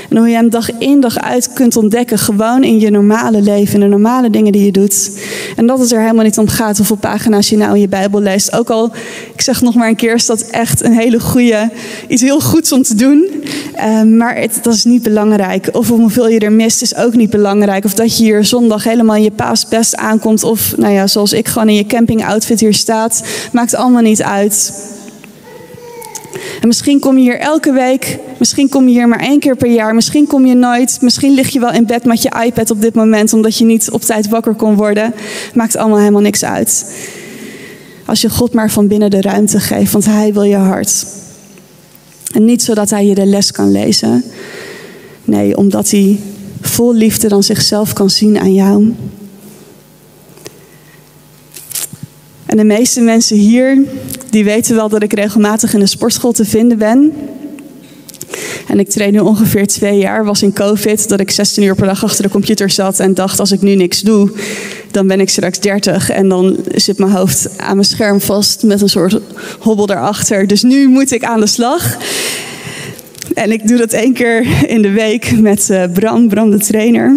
En 0.08 0.16
hoe 0.16 0.28
je 0.28 0.34
hem 0.34 0.50
dag 0.50 0.78
in 0.78 1.00
dag 1.00 1.18
uit 1.18 1.52
kunt 1.52 1.76
ontdekken, 1.76 2.18
gewoon 2.18 2.64
in 2.64 2.80
je 2.80 2.90
normale 2.90 3.42
leven, 3.42 3.74
in 3.74 3.80
de 3.80 3.86
normale 3.86 4.30
dingen 4.30 4.52
die 4.52 4.64
je 4.64 4.72
doet. 4.72 5.10
En 5.56 5.66
dat 5.66 5.78
het 5.78 5.92
er 5.92 6.00
helemaal 6.00 6.24
niet 6.24 6.38
om 6.38 6.48
gaat 6.48 6.76
hoeveel 6.76 6.96
pagina's 6.96 7.48
je 7.48 7.56
nou 7.56 7.74
in 7.74 7.80
je 7.80 7.88
Bijbel 7.88 8.20
leest. 8.20 8.52
Ook 8.52 8.70
al, 8.70 8.92
ik 9.34 9.40
zeg 9.40 9.60
nog 9.60 9.74
maar 9.74 9.88
een 9.88 9.96
keer, 9.96 10.14
is 10.14 10.26
dat 10.26 10.42
echt 10.42 10.84
een 10.84 10.92
hele 10.92 11.20
goede, 11.20 11.70
iets 12.08 12.22
heel 12.22 12.40
goeds 12.40 12.72
om 12.72 12.82
te 12.82 12.94
doen. 12.94 13.28
Uh, 13.76 14.02
maar 14.02 14.36
het, 14.36 14.58
dat 14.62 14.74
is 14.74 14.84
niet 14.84 15.02
belangrijk. 15.02 15.68
Of 15.72 15.88
hoeveel 15.88 16.28
je 16.28 16.38
er 16.38 16.52
mist 16.52 16.82
is 16.82 16.96
ook 16.96 17.14
niet 17.14 17.30
belangrijk. 17.30 17.84
Of 17.84 17.94
dat 17.94 18.16
je 18.16 18.22
hier 18.22 18.44
zondag 18.44 18.84
helemaal 18.84 19.16
in 19.16 19.22
je 19.22 19.30
paasbest 19.30 19.96
aankomt. 19.96 20.44
Of, 20.44 20.76
nou 20.76 20.92
ja, 20.92 21.06
zoals 21.06 21.32
ik 21.32 21.48
gewoon 21.48 21.68
in 21.68 21.74
je 21.74 21.86
campingoutfit 21.86 22.60
hier 22.60 22.74
staat. 22.74 23.22
Maakt 23.52 23.74
allemaal 23.74 24.02
niet 24.02 24.22
uit. 24.22 24.72
En 26.60 26.66
misschien 26.68 27.00
kom 27.00 27.16
je 27.16 27.22
hier 27.22 27.38
elke 27.38 27.72
week, 27.72 28.18
misschien 28.38 28.68
kom 28.68 28.84
je 28.88 28.90
hier 28.90 29.08
maar 29.08 29.20
één 29.20 29.38
keer 29.38 29.56
per 29.56 29.70
jaar, 29.70 29.94
misschien 29.94 30.26
kom 30.26 30.46
je 30.46 30.54
nooit, 30.54 30.98
misschien 31.00 31.34
lig 31.34 31.48
je 31.48 31.60
wel 31.60 31.72
in 31.72 31.86
bed 31.86 32.04
met 32.04 32.22
je 32.22 32.42
iPad 32.44 32.70
op 32.70 32.80
dit 32.80 32.94
moment 32.94 33.32
omdat 33.32 33.58
je 33.58 33.64
niet 33.64 33.90
op 33.90 34.00
tijd 34.02 34.28
wakker 34.28 34.54
kon 34.54 34.76
worden. 34.76 35.14
Maakt 35.54 35.76
allemaal 35.76 35.98
helemaal 35.98 36.20
niks 36.20 36.44
uit. 36.44 36.94
Als 38.04 38.20
je 38.20 38.30
God 38.30 38.52
maar 38.52 38.70
van 38.70 38.86
binnen 38.86 39.10
de 39.10 39.20
ruimte 39.20 39.60
geeft, 39.60 39.92
want 39.92 40.04
Hij 40.04 40.32
wil 40.32 40.42
je 40.42 40.56
hart. 40.56 41.06
En 42.32 42.44
niet 42.44 42.62
zodat 42.62 42.90
Hij 42.90 43.06
je 43.06 43.14
de 43.14 43.26
les 43.26 43.50
kan 43.52 43.72
lezen. 43.72 44.24
Nee, 45.24 45.56
omdat 45.56 45.90
Hij 45.90 46.20
vol 46.60 46.94
liefde 46.94 47.28
dan 47.28 47.42
zichzelf 47.42 47.92
kan 47.92 48.10
zien 48.10 48.38
aan 48.38 48.54
jou. 48.54 48.94
En 52.48 52.56
de 52.56 52.64
meeste 52.64 53.00
mensen 53.00 53.36
hier, 53.36 53.82
die 54.30 54.44
weten 54.44 54.74
wel 54.74 54.88
dat 54.88 55.02
ik 55.02 55.12
regelmatig 55.12 55.74
in 55.74 55.80
de 55.80 55.86
sportschool 55.86 56.32
te 56.32 56.44
vinden 56.44 56.78
ben. 56.78 57.12
En 58.68 58.78
ik 58.78 58.88
train 58.88 59.12
nu 59.12 59.18
ongeveer 59.18 59.66
twee 59.66 59.98
jaar. 59.98 60.24
Was 60.24 60.42
in 60.42 60.52
COVID 60.52 61.08
dat 61.08 61.20
ik 61.20 61.30
16 61.30 61.62
uur 61.62 61.74
per 61.74 61.86
dag 61.86 62.04
achter 62.04 62.22
de 62.22 62.30
computer 62.30 62.70
zat 62.70 63.00
en 63.00 63.14
dacht: 63.14 63.40
als 63.40 63.52
ik 63.52 63.60
nu 63.60 63.74
niks 63.74 64.00
doe, 64.00 64.30
dan 64.90 65.06
ben 65.06 65.20
ik 65.20 65.28
straks 65.28 65.60
30 65.60 66.10
en 66.10 66.28
dan 66.28 66.56
zit 66.74 66.98
mijn 66.98 67.10
hoofd 67.10 67.58
aan 67.58 67.76
mijn 67.76 67.88
scherm 67.88 68.20
vast 68.20 68.62
met 68.62 68.80
een 68.80 68.88
soort 68.88 69.20
hobbel 69.58 69.86
daarachter. 69.86 70.46
Dus 70.46 70.62
nu 70.62 70.88
moet 70.88 71.12
ik 71.12 71.24
aan 71.24 71.40
de 71.40 71.46
slag. 71.46 71.96
En 73.34 73.52
ik 73.52 73.68
doe 73.68 73.78
dat 73.78 73.92
één 73.92 74.12
keer 74.12 74.46
in 74.66 74.82
de 74.82 74.90
week 74.90 75.40
met 75.40 75.70
eh, 75.70 75.82
Bram, 75.92 76.28
Bram 76.28 76.50
de 76.50 76.58
trainer. 76.58 77.16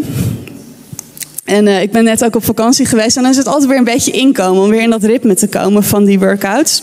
En 1.52 1.68
uh, 1.68 1.82
ik 1.82 1.92
ben 1.92 2.04
net 2.04 2.24
ook 2.24 2.36
op 2.36 2.46
vakantie 2.46 2.86
geweest 2.86 3.16
en 3.18 3.22
dan 3.22 3.32
is 3.32 3.38
het 3.38 3.48
altijd 3.48 3.70
weer 3.70 3.78
een 3.78 3.84
beetje 3.84 4.12
inkomen 4.12 4.64
om 4.64 4.70
weer 4.70 4.82
in 4.82 4.90
dat 4.90 5.04
ritme 5.04 5.34
te 5.34 5.48
komen 5.48 5.84
van 5.84 6.06
die 6.06 6.20
workouts. 6.20 6.82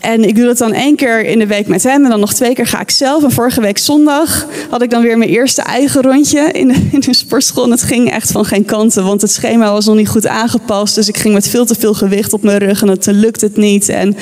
En 0.00 0.24
ik 0.24 0.36
doe 0.36 0.44
dat 0.44 0.58
dan 0.58 0.72
één 0.72 0.96
keer 0.96 1.24
in 1.24 1.38
de 1.38 1.46
week 1.46 1.66
met 1.66 1.82
hem 1.82 2.04
en 2.04 2.10
dan 2.10 2.20
nog 2.20 2.34
twee 2.34 2.54
keer 2.54 2.66
ga 2.66 2.80
ik 2.80 2.90
zelf. 2.90 3.22
En 3.22 3.30
vorige 3.30 3.60
week 3.60 3.78
zondag 3.78 4.46
had 4.70 4.82
ik 4.82 4.90
dan 4.90 5.02
weer 5.02 5.18
mijn 5.18 5.30
eerste 5.30 5.62
eigen 5.62 6.02
rondje 6.02 6.40
in 6.52 6.68
de, 6.68 6.74
in 6.92 7.00
de 7.00 7.14
sportschool. 7.14 7.64
En 7.64 7.70
het 7.70 7.82
ging 7.82 8.10
echt 8.10 8.30
van 8.30 8.44
geen 8.44 8.64
kanten, 8.64 9.04
want 9.04 9.22
het 9.22 9.30
schema 9.30 9.72
was 9.72 9.86
nog 9.86 9.96
niet 9.96 10.08
goed 10.08 10.26
aangepast. 10.26 10.94
Dus 10.94 11.08
ik 11.08 11.16
ging 11.16 11.34
met 11.34 11.48
veel 11.48 11.66
te 11.66 11.74
veel 11.74 11.94
gewicht 11.94 12.32
op 12.32 12.42
mijn 12.42 12.58
rug 12.58 12.82
en 12.82 12.88
het 12.88 13.06
lukt 13.06 13.40
het 13.40 13.56
niet. 13.56 13.88
En 13.88 14.16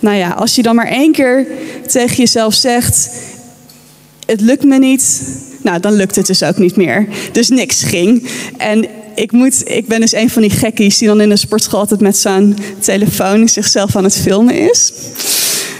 nou 0.00 0.16
ja, 0.16 0.30
als 0.30 0.54
je 0.54 0.62
dan 0.62 0.74
maar 0.74 0.88
één 0.88 1.12
keer 1.12 1.46
tegen 1.86 2.16
jezelf 2.16 2.54
zegt, 2.54 3.10
het 4.26 4.40
lukt 4.40 4.64
me 4.64 4.78
niet, 4.78 5.22
nou, 5.68 5.80
dan 5.80 5.92
lukt 5.92 6.16
het 6.16 6.26
dus 6.26 6.42
ook 6.42 6.58
niet 6.58 6.76
meer. 6.76 7.06
Dus 7.32 7.48
niks 7.48 7.82
ging. 7.82 8.28
En 8.56 8.86
ik, 9.14 9.32
moet, 9.32 9.62
ik 9.64 9.86
ben 9.86 10.00
dus 10.00 10.12
een 10.12 10.30
van 10.30 10.42
die 10.42 10.50
gekkies 10.50 10.98
die 10.98 11.08
dan 11.08 11.20
in 11.20 11.28
de 11.28 11.36
sportschool 11.36 11.80
altijd 11.80 12.00
met 12.00 12.16
zo'n 12.16 12.56
telefoon 12.80 13.48
zichzelf 13.48 13.96
aan 13.96 14.04
het 14.04 14.16
filmen 14.16 14.70
is 14.70 14.92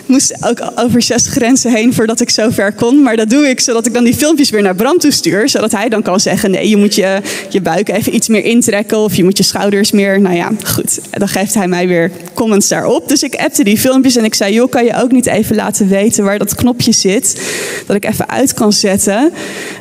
moest 0.08 0.44
ook 0.44 0.72
over 0.74 1.02
zes 1.02 1.26
grenzen 1.26 1.72
heen 1.72 1.94
voordat 1.94 2.20
ik 2.20 2.30
zo 2.30 2.50
ver 2.50 2.72
kon. 2.72 3.02
Maar 3.02 3.16
dat 3.16 3.30
doe 3.30 3.48
ik 3.48 3.60
zodat 3.60 3.86
ik 3.86 3.94
dan 3.94 4.04
die 4.04 4.14
filmpjes 4.14 4.50
weer 4.50 4.62
naar 4.62 4.74
Bram 4.74 4.98
toe 4.98 5.10
stuur. 5.10 5.48
Zodat 5.48 5.72
hij 5.72 5.88
dan 5.88 6.02
kan 6.02 6.20
zeggen: 6.20 6.50
nee, 6.50 6.68
je 6.68 6.76
moet 6.76 6.94
je, 6.94 7.20
je 7.48 7.60
buik 7.60 7.88
even 7.88 8.14
iets 8.14 8.28
meer 8.28 8.44
intrekken. 8.44 8.98
Of 8.98 9.14
je 9.14 9.24
moet 9.24 9.36
je 9.36 9.42
schouders 9.42 9.90
meer. 9.90 10.20
Nou 10.20 10.36
ja, 10.36 10.50
goed. 10.64 10.98
Dan 11.10 11.28
geeft 11.28 11.54
hij 11.54 11.68
mij 11.68 11.88
weer 11.88 12.10
comments 12.34 12.68
daarop. 12.68 13.08
Dus 13.08 13.22
ik 13.22 13.34
appte 13.34 13.64
die 13.64 13.78
filmpjes 13.78 14.16
en 14.16 14.24
ik 14.24 14.34
zei: 14.34 14.52
joh, 14.54 14.70
kan 14.70 14.84
je 14.84 15.02
ook 15.02 15.12
niet 15.12 15.26
even 15.26 15.56
laten 15.56 15.88
weten 15.88 16.24
waar 16.24 16.38
dat 16.38 16.54
knopje 16.54 16.92
zit? 16.92 17.42
Dat 17.86 17.96
ik 17.96 18.04
even 18.04 18.28
uit 18.28 18.54
kan 18.54 18.72
zetten. 18.72 19.32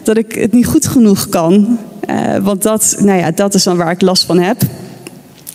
Dat 0.04 0.18
ik 0.18 0.36
het 0.36 0.54
niet 0.54 0.66
goed 0.66 0.88
genoeg 0.88 1.30
kan. 1.30 1.80
Uh, 2.10 2.38
want 2.42 2.62
dat, 2.62 2.96
nou 3.00 3.20
ja, 3.20 3.32
dat 3.32 3.54
is 3.54 3.64
dan 3.64 3.78
waar 3.78 3.92
ik 3.92 4.02
last 4.02 4.24
van 4.24 4.40
heb. 4.40 4.58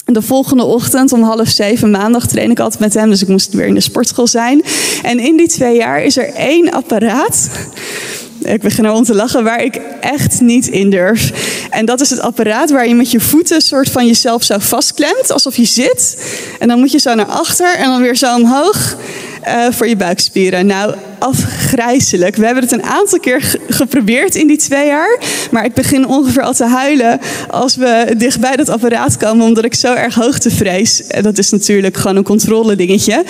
De 0.04 0.22
volgende 0.22 0.64
ochtend 0.64 1.12
om 1.12 1.22
half 1.22 1.48
zeven 1.48 1.90
maandag 1.90 2.26
train 2.26 2.50
ik 2.50 2.60
altijd 2.60 2.80
met 2.80 2.94
hem. 2.94 3.10
Dus 3.10 3.22
ik 3.22 3.28
moest 3.28 3.52
weer 3.52 3.66
in 3.66 3.74
de 3.74 3.80
sportschool 3.80 4.26
zijn. 4.26 4.62
En 5.02 5.18
in 5.18 5.36
die 5.36 5.48
twee 5.48 5.76
jaar 5.76 6.02
is 6.02 6.16
er 6.16 6.34
één 6.34 6.70
apparaat. 6.70 7.48
Ik 8.44 8.60
begin 8.60 8.84
erom 8.84 9.04
te 9.04 9.14
lachen, 9.14 9.44
waar 9.44 9.62
ik 9.62 9.80
echt 10.00 10.40
niet 10.40 10.66
in 10.66 10.90
durf. 10.90 11.32
En 11.70 11.84
dat 11.84 12.00
is 12.00 12.10
het 12.10 12.20
apparaat 12.20 12.70
waar 12.70 12.88
je 12.88 12.94
met 12.94 13.10
je 13.10 13.20
voeten 13.20 13.56
een 13.56 13.62
soort 13.62 13.90
van 13.90 14.06
jezelf 14.06 14.42
zo 14.42 14.58
vastklemt. 14.58 15.30
Alsof 15.30 15.56
je 15.56 15.64
zit. 15.64 16.16
En 16.58 16.68
dan 16.68 16.78
moet 16.78 16.92
je 16.92 16.98
zo 16.98 17.14
naar 17.14 17.26
achter 17.26 17.74
en 17.76 17.84
dan 17.84 18.00
weer 18.00 18.16
zo 18.16 18.34
omhoog. 18.34 18.96
Uh, 19.46 19.66
voor 19.70 19.88
je 19.88 19.96
buikspieren. 19.96 20.66
Nou, 20.66 20.94
afgrijzelijk. 21.22 22.36
We 22.36 22.44
hebben 22.44 22.62
het 22.62 22.72
een 22.72 22.82
aantal 22.82 23.20
keer 23.20 23.58
geprobeerd 23.68 24.34
in 24.34 24.46
die 24.46 24.56
twee 24.56 24.86
jaar. 24.86 25.18
Maar 25.50 25.64
ik 25.64 25.74
begin 25.74 26.06
ongeveer 26.06 26.42
al 26.42 26.54
te 26.54 26.64
huilen 26.64 27.20
als 27.48 27.76
we 27.76 28.14
dichtbij 28.16 28.56
dat 28.56 28.68
apparaat 28.68 29.16
komen. 29.16 29.46
Omdat 29.46 29.64
ik 29.64 29.74
zo 29.74 29.94
erg 29.94 30.14
hoogte 30.14 30.50
vrees. 30.50 31.02
Dat 31.20 31.38
is 31.38 31.50
natuurlijk 31.50 31.96
gewoon 31.96 32.16
een 32.16 32.22
controle 32.22 32.76
dingetje. 32.76 33.24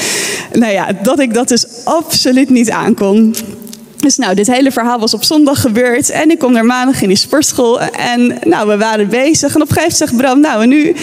Nou 0.52 0.72
ja, 0.72 0.88
dat 1.02 1.20
ik 1.20 1.34
dat 1.34 1.48
dus 1.48 1.66
absoluut 1.84 2.50
niet 2.50 2.70
aankon. 2.70 3.34
Dus 3.96 4.16
nou, 4.16 4.34
dit 4.34 4.46
hele 4.46 4.72
verhaal 4.72 4.98
was 4.98 5.14
op 5.14 5.24
zondag 5.24 5.60
gebeurd. 5.60 6.10
En 6.10 6.30
ik 6.30 6.38
kom 6.38 6.56
er 6.56 6.64
maandag 6.64 7.02
in 7.02 7.08
die 7.08 7.16
sportschool. 7.16 7.80
En 7.80 8.38
nou, 8.42 8.68
we 8.68 8.76
waren 8.76 9.08
bezig. 9.08 9.54
En 9.54 9.62
op 9.62 9.68
een 9.68 9.74
gegeven 9.74 9.80
moment 9.80 9.96
zegt 9.96 10.16
Bram, 10.16 10.40
nou, 10.40 10.62
en 10.62 10.68
nu 10.68 10.94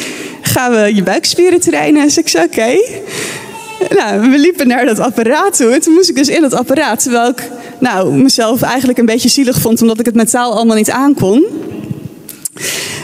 gaan 0.41 0.71
we 0.71 0.95
je 0.95 1.03
buikspieren 1.03 1.59
trainen. 1.59 2.03
Dus 2.03 2.17
ik 2.17 2.27
zei, 2.27 2.45
oké. 2.45 2.77
Nou, 3.99 4.31
we 4.31 4.37
liepen 4.37 4.67
naar 4.67 4.85
dat 4.85 4.99
apparaat 4.99 5.57
toe. 5.57 5.71
En 5.73 5.81
toen 5.81 5.93
moest 5.93 6.09
ik 6.09 6.15
dus 6.15 6.27
in 6.27 6.41
dat 6.41 6.53
apparaat. 6.53 7.01
Terwijl 7.01 7.29
ik 7.29 7.49
nou, 7.79 8.13
mezelf 8.13 8.61
eigenlijk 8.61 8.99
een 8.99 9.05
beetje 9.05 9.29
zielig 9.29 9.59
vond. 9.59 9.81
Omdat 9.81 9.99
ik 9.99 10.05
het 10.05 10.15
met 10.15 10.29
taal 10.29 10.53
allemaal 10.55 10.75
niet 10.75 10.89
aankon. 10.89 11.45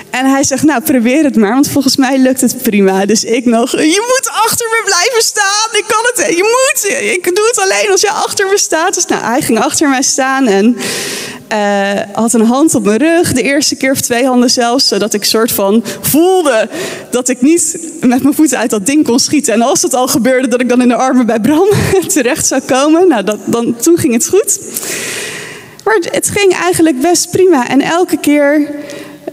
En 0.09 0.25
hij 0.25 0.43
zegt, 0.43 0.63
nou 0.63 0.81
probeer 0.81 1.23
het 1.23 1.35
maar, 1.35 1.53
want 1.53 1.69
volgens 1.69 1.95
mij 1.95 2.17
lukt 2.17 2.41
het 2.41 2.61
prima. 2.61 3.05
Dus 3.05 3.23
ik 3.23 3.45
nog, 3.45 3.71
je 3.71 4.03
moet 4.13 4.29
achter 4.31 4.67
me 4.69 4.81
blijven 4.85 5.21
staan. 5.21 5.69
Ik 5.71 5.83
kan 5.87 6.03
het, 6.13 6.35
je 6.35 6.43
moet. 6.43 7.01
Ik 7.15 7.35
doe 7.35 7.45
het 7.47 7.59
alleen 7.59 7.91
als 7.91 8.01
je 8.01 8.11
achter 8.11 8.47
me 8.47 8.57
staat. 8.57 8.93
Dus 8.93 9.05
nou, 9.05 9.23
hij 9.23 9.41
ging 9.41 9.59
achter 9.59 9.89
mij 9.89 10.01
staan 10.01 10.47
en 10.47 10.77
uh, 11.53 12.01
had 12.13 12.33
een 12.33 12.45
hand 12.45 12.75
op 12.75 12.83
mijn 12.83 12.97
rug. 12.97 13.33
De 13.33 13.41
eerste 13.41 13.75
keer 13.75 13.91
of 13.91 14.01
twee 14.01 14.25
handen 14.25 14.49
zelfs. 14.49 14.87
Zodat 14.87 15.13
ik 15.13 15.23
soort 15.23 15.51
van 15.51 15.83
voelde 16.01 16.69
dat 17.11 17.29
ik 17.29 17.41
niet 17.41 17.91
met 18.01 18.23
mijn 18.23 18.35
voeten 18.35 18.57
uit 18.57 18.69
dat 18.69 18.85
ding 18.85 19.05
kon 19.05 19.19
schieten. 19.19 19.53
En 19.53 19.61
als 19.61 19.81
dat 19.81 19.93
al 19.93 20.07
gebeurde, 20.07 20.47
dat 20.47 20.61
ik 20.61 20.69
dan 20.69 20.81
in 20.81 20.87
de 20.87 20.95
armen 20.95 21.25
bij 21.25 21.39
Bram 21.39 21.69
terecht 22.07 22.47
zou 22.47 22.61
komen. 22.61 23.07
Nou, 23.07 23.23
dat, 23.23 23.39
dan, 23.45 23.75
toen 23.75 23.97
ging 23.97 24.13
het 24.13 24.27
goed. 24.27 24.59
Maar 25.83 25.97
het 26.11 26.29
ging 26.29 26.53
eigenlijk 26.53 27.01
best 27.01 27.31
prima. 27.31 27.67
En 27.67 27.81
elke 27.81 28.17
keer 28.17 28.69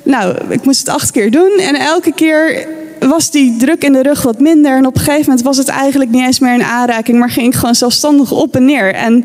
nou, 0.02 0.36
ik 0.48 0.64
moest 0.64 0.78
het 0.78 0.88
acht 0.88 1.10
keer 1.10 1.30
doen. 1.30 1.58
En 1.58 1.74
elke 1.74 2.12
keer 2.12 2.66
was 3.00 3.30
die 3.30 3.56
druk 3.56 3.84
in 3.84 3.92
de 3.92 4.02
rug 4.02 4.22
wat 4.22 4.40
minder. 4.40 4.76
En 4.76 4.86
op 4.86 4.94
een 4.94 5.00
gegeven 5.00 5.24
moment 5.26 5.42
was 5.42 5.56
het 5.56 5.68
eigenlijk 5.68 6.10
niet 6.10 6.24
eens 6.24 6.38
meer 6.38 6.54
een 6.54 6.62
aanraking, 6.62 7.18
maar 7.18 7.30
ging 7.30 7.46
ik 7.46 7.54
gewoon 7.54 7.74
zelfstandig 7.74 8.30
op 8.32 8.56
en 8.56 8.64
neer. 8.64 8.94
En 8.94 9.24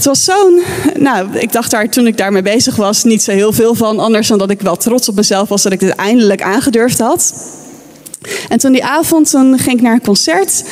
het 0.00 0.08
was 0.08 0.24
zo'n. 0.24 0.62
Nou, 0.98 1.38
ik 1.38 1.52
dacht 1.52 1.70
daar 1.70 1.88
toen 1.88 2.06
ik 2.06 2.16
daarmee 2.16 2.42
bezig 2.42 2.76
was 2.76 3.04
niet 3.04 3.22
zo 3.22 3.30
heel 3.32 3.52
veel 3.52 3.74
van. 3.74 3.98
Anders 3.98 4.28
dan 4.28 4.38
dat 4.38 4.50
ik 4.50 4.60
wel 4.60 4.76
trots 4.76 5.08
op 5.08 5.14
mezelf 5.14 5.48
was 5.48 5.62
dat 5.62 5.72
ik 5.72 5.80
dit 5.80 5.94
eindelijk 5.94 6.42
aangedurfd 6.42 6.98
had. 6.98 7.34
En 8.48 8.58
toen 8.58 8.72
die 8.72 8.84
avond 8.84 9.30
toen 9.30 9.58
ging 9.58 9.76
ik 9.76 9.82
naar 9.82 9.92
een 9.92 10.02
concert. 10.02 10.64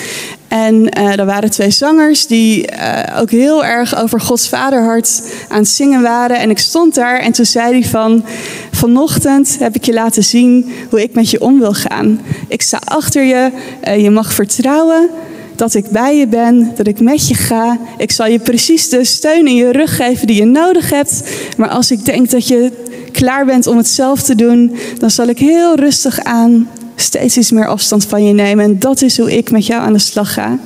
En 0.49 0.75
uh, 0.99 1.19
er 1.19 1.27
waren 1.27 1.51
twee 1.51 1.71
zangers 1.71 2.27
die 2.27 2.73
uh, 2.73 3.21
ook 3.21 3.31
heel 3.31 3.65
erg 3.65 4.03
over 4.03 4.21
Gods 4.21 4.49
vaderhart 4.49 5.23
aan 5.49 5.67
zingen 5.67 6.03
waren. 6.03 6.39
En 6.39 6.51
ik 6.51 6.59
stond 6.59 6.95
daar 6.95 7.19
en 7.19 7.33
toen 7.33 7.47
zei 7.47 7.73
hij 7.73 7.89
van... 7.89 8.25
Vanochtend 8.73 9.57
heb 9.59 9.75
ik 9.75 9.85
je 9.85 9.93
laten 9.93 10.25
zien 10.25 10.73
hoe 10.91 11.03
ik 11.03 11.15
met 11.15 11.31
je 11.31 11.41
om 11.41 11.59
wil 11.59 11.73
gaan. 11.73 12.21
Ik 12.49 12.63
sta 12.63 12.81
achter 12.85 13.25
je, 13.25 13.51
uh, 13.89 14.03
je 14.03 14.11
mag 14.11 14.33
vertrouwen 14.33 15.11
dat 15.59 15.75
ik 15.75 15.91
bij 15.91 16.17
je 16.17 16.27
ben, 16.27 16.73
dat 16.77 16.87
ik 16.87 17.01
met 17.01 17.29
je 17.29 17.35
ga. 17.35 17.79
Ik 17.97 18.13
zal 18.13 18.27
je 18.27 18.39
precies 18.39 18.89
de 18.89 19.05
steun 19.05 19.47
in 19.47 19.55
je 19.55 19.73
rug 19.73 19.97
geven 19.97 20.27
die 20.27 20.37
je 20.37 20.45
nodig 20.45 20.91
hebt. 20.91 21.23
Maar 21.57 21.69
als 21.69 21.91
ik 21.91 22.05
denk 22.05 22.31
dat 22.31 22.49
je 22.49 22.73
klaar 23.13 23.45
bent 23.45 23.67
om 23.67 23.77
het 23.77 23.89
zelf 23.89 24.23
te 24.23 24.35
doen, 24.35 24.77
dan 24.99 25.11
zal 25.11 25.27
ik 25.27 25.39
heel 25.39 25.77
rustig 25.77 26.21
aan 26.21 26.69
steeds 26.97 27.37
iets 27.37 27.51
meer 27.51 27.67
afstand 27.67 28.05
van 28.05 28.25
je 28.25 28.33
nemen. 28.33 28.65
En 28.65 28.79
dat 28.79 29.03
is 29.03 29.19
hoe 29.19 29.37
ik 29.37 29.51
met 29.51 29.67
jou 29.67 29.83
aan 29.83 29.93
de 29.93 29.99
slag 29.99 30.33
ga. 30.33 30.59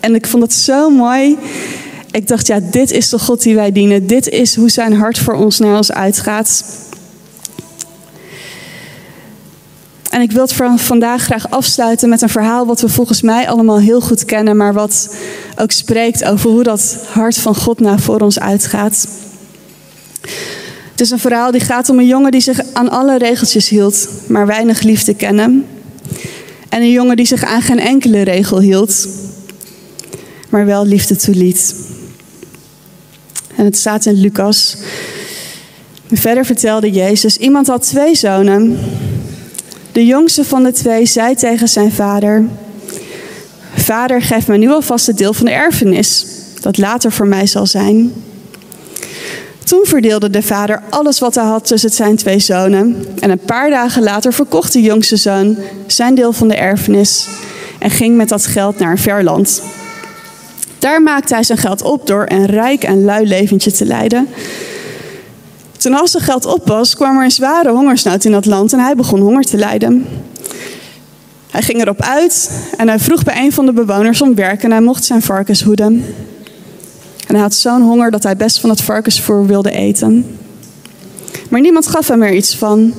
En 0.00 0.14
ik 0.14 0.26
vond 0.26 0.42
het 0.42 0.52
zo 0.52 0.90
mooi. 0.90 1.36
Ik 2.10 2.28
dacht, 2.28 2.46
ja, 2.46 2.60
dit 2.70 2.90
is 2.90 3.08
de 3.08 3.18
God 3.18 3.42
die 3.42 3.54
wij 3.54 3.72
dienen. 3.72 4.06
Dit 4.06 4.28
is 4.28 4.56
hoe 4.56 4.70
zijn 4.70 4.92
hart 4.92 5.18
voor 5.18 5.34
ons 5.34 5.58
naar 5.58 5.76
ons 5.76 5.92
uitgaat. 5.92 6.64
En 10.14 10.20
ik 10.20 10.32
wil 10.32 10.42
het 10.42 10.54
vandaag 10.76 11.22
graag 11.22 11.50
afsluiten 11.50 12.08
met 12.08 12.22
een 12.22 12.28
verhaal 12.28 12.66
wat 12.66 12.80
we 12.80 12.88
volgens 12.88 13.22
mij 13.22 13.48
allemaal 13.48 13.78
heel 13.78 14.00
goed 14.00 14.24
kennen, 14.24 14.56
maar 14.56 14.72
wat 14.72 15.16
ook 15.56 15.70
spreekt 15.70 16.24
over 16.24 16.50
hoe 16.50 16.62
dat 16.62 16.98
hart 17.08 17.36
van 17.38 17.54
God 17.54 17.80
naar 17.80 18.00
voor 18.00 18.20
ons 18.20 18.38
uitgaat. 18.40 19.08
Het 20.90 21.00
is 21.00 21.10
een 21.10 21.18
verhaal 21.18 21.50
die 21.50 21.60
gaat 21.60 21.88
om 21.88 21.98
een 21.98 22.06
jongen 22.06 22.30
die 22.30 22.40
zich 22.40 22.60
aan 22.72 22.90
alle 22.90 23.18
regeltjes 23.18 23.68
hield, 23.68 24.08
maar 24.26 24.46
weinig 24.46 24.82
liefde 24.82 25.14
kennen. 25.14 25.66
En 26.68 26.80
een 26.80 26.90
jongen 26.90 27.16
die 27.16 27.26
zich 27.26 27.44
aan 27.44 27.62
geen 27.62 27.80
enkele 27.80 28.22
regel 28.22 28.60
hield, 28.60 29.08
maar 30.48 30.66
wel 30.66 30.86
liefde 30.86 31.16
toeliet. 31.16 31.74
En 33.56 33.64
het 33.64 33.76
staat 33.76 34.06
in 34.06 34.20
Lucas. 34.20 34.76
Verder 36.12 36.44
vertelde 36.44 36.90
Jezus: 36.90 37.36
Iemand 37.36 37.66
had 37.66 37.82
twee 37.82 38.14
zonen. 38.14 38.78
De 39.94 40.06
jongste 40.06 40.44
van 40.44 40.62
de 40.62 40.72
twee 40.72 41.06
zei 41.06 41.34
tegen 41.34 41.68
zijn 41.68 41.92
vader: 41.92 42.44
Vader, 43.74 44.22
geef 44.22 44.46
mij 44.46 44.56
nu 44.56 44.70
alvast 44.70 45.06
het 45.06 45.18
deel 45.18 45.32
van 45.32 45.46
de 45.46 45.52
erfenis, 45.52 46.26
dat 46.60 46.78
later 46.78 47.12
voor 47.12 47.26
mij 47.26 47.46
zal 47.46 47.66
zijn. 47.66 48.12
Toen 49.64 49.84
verdeelde 49.84 50.30
de 50.30 50.42
vader 50.42 50.82
alles 50.90 51.18
wat 51.18 51.34
hij 51.34 51.44
had 51.44 51.66
tussen 51.66 51.90
zijn 51.90 52.16
twee 52.16 52.38
zonen. 52.38 53.06
En 53.18 53.30
een 53.30 53.38
paar 53.38 53.70
dagen 53.70 54.02
later 54.02 54.32
verkocht 54.32 54.72
de 54.72 54.80
jongste 54.80 55.16
zoon 55.16 55.56
zijn 55.86 56.14
deel 56.14 56.32
van 56.32 56.48
de 56.48 56.56
erfenis 56.56 57.28
en 57.78 57.90
ging 57.90 58.16
met 58.16 58.28
dat 58.28 58.46
geld 58.46 58.78
naar 58.78 58.90
een 58.90 58.98
ver 58.98 59.24
land. 59.24 59.62
Daar 60.78 61.02
maakte 61.02 61.34
hij 61.34 61.42
zijn 61.42 61.58
geld 61.58 61.82
op 61.82 62.06
door 62.06 62.24
een 62.28 62.46
rijk 62.46 62.84
en 62.84 63.04
lui 63.04 63.26
leventje 63.26 63.72
te 63.72 63.84
leiden. 63.84 64.28
Toen 65.84 65.94
al 65.94 66.08
zijn 66.08 66.22
geld 66.22 66.46
op 66.46 66.68
was, 66.68 66.94
kwam 66.94 67.16
er 67.16 67.24
een 67.24 67.30
zware 67.30 67.70
hongersnood 67.70 68.24
in 68.24 68.32
dat 68.32 68.46
land 68.46 68.72
en 68.72 68.78
hij 68.78 68.94
begon 68.94 69.20
honger 69.20 69.42
te 69.42 69.56
lijden. 69.56 70.06
Hij 71.50 71.62
ging 71.62 71.80
erop 71.80 72.02
uit 72.02 72.50
en 72.76 72.88
hij 72.88 72.98
vroeg 72.98 73.22
bij 73.22 73.44
een 73.44 73.52
van 73.52 73.66
de 73.66 73.72
bewoners 73.72 74.22
om 74.22 74.34
werk 74.34 74.62
en 74.62 74.70
hij 74.70 74.80
mocht 74.80 75.04
zijn 75.04 75.22
varkens 75.22 75.62
hoeden. 75.62 76.04
En 77.26 77.34
hij 77.34 77.40
had 77.40 77.54
zo'n 77.54 77.82
honger 77.82 78.10
dat 78.10 78.22
hij 78.22 78.36
best 78.36 78.60
van 78.60 78.70
het 78.70 78.80
varkensvoer 78.80 79.46
wilde 79.46 79.70
eten. 79.70 80.38
Maar 81.50 81.60
niemand 81.60 81.86
gaf 81.86 82.08
hem 82.08 82.22
er 82.22 82.34
iets 82.34 82.56
van. 82.56 82.94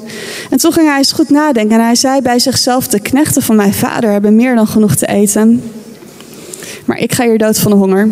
En 0.50 0.58
toen 0.58 0.74
ging 0.74 0.88
hij 0.88 0.98
eens 0.98 1.12
goed 1.12 1.30
nadenken 1.30 1.78
en 1.80 1.86
hij 1.86 1.96
zei 1.96 2.22
bij 2.22 2.40
zichzelf: 2.40 2.88
De 2.88 3.00
knechten 3.00 3.42
van 3.42 3.56
mijn 3.56 3.74
vader 3.74 4.12
hebben 4.12 4.36
meer 4.36 4.56
dan 4.56 4.68
genoeg 4.68 4.96
te 4.96 5.08
eten. 5.08 5.72
Maar 6.86 6.98
ik 6.98 7.14
ga 7.14 7.24
hier 7.24 7.38
dood 7.38 7.60
van 7.60 7.72
de 7.72 7.78
honger. 7.78 8.10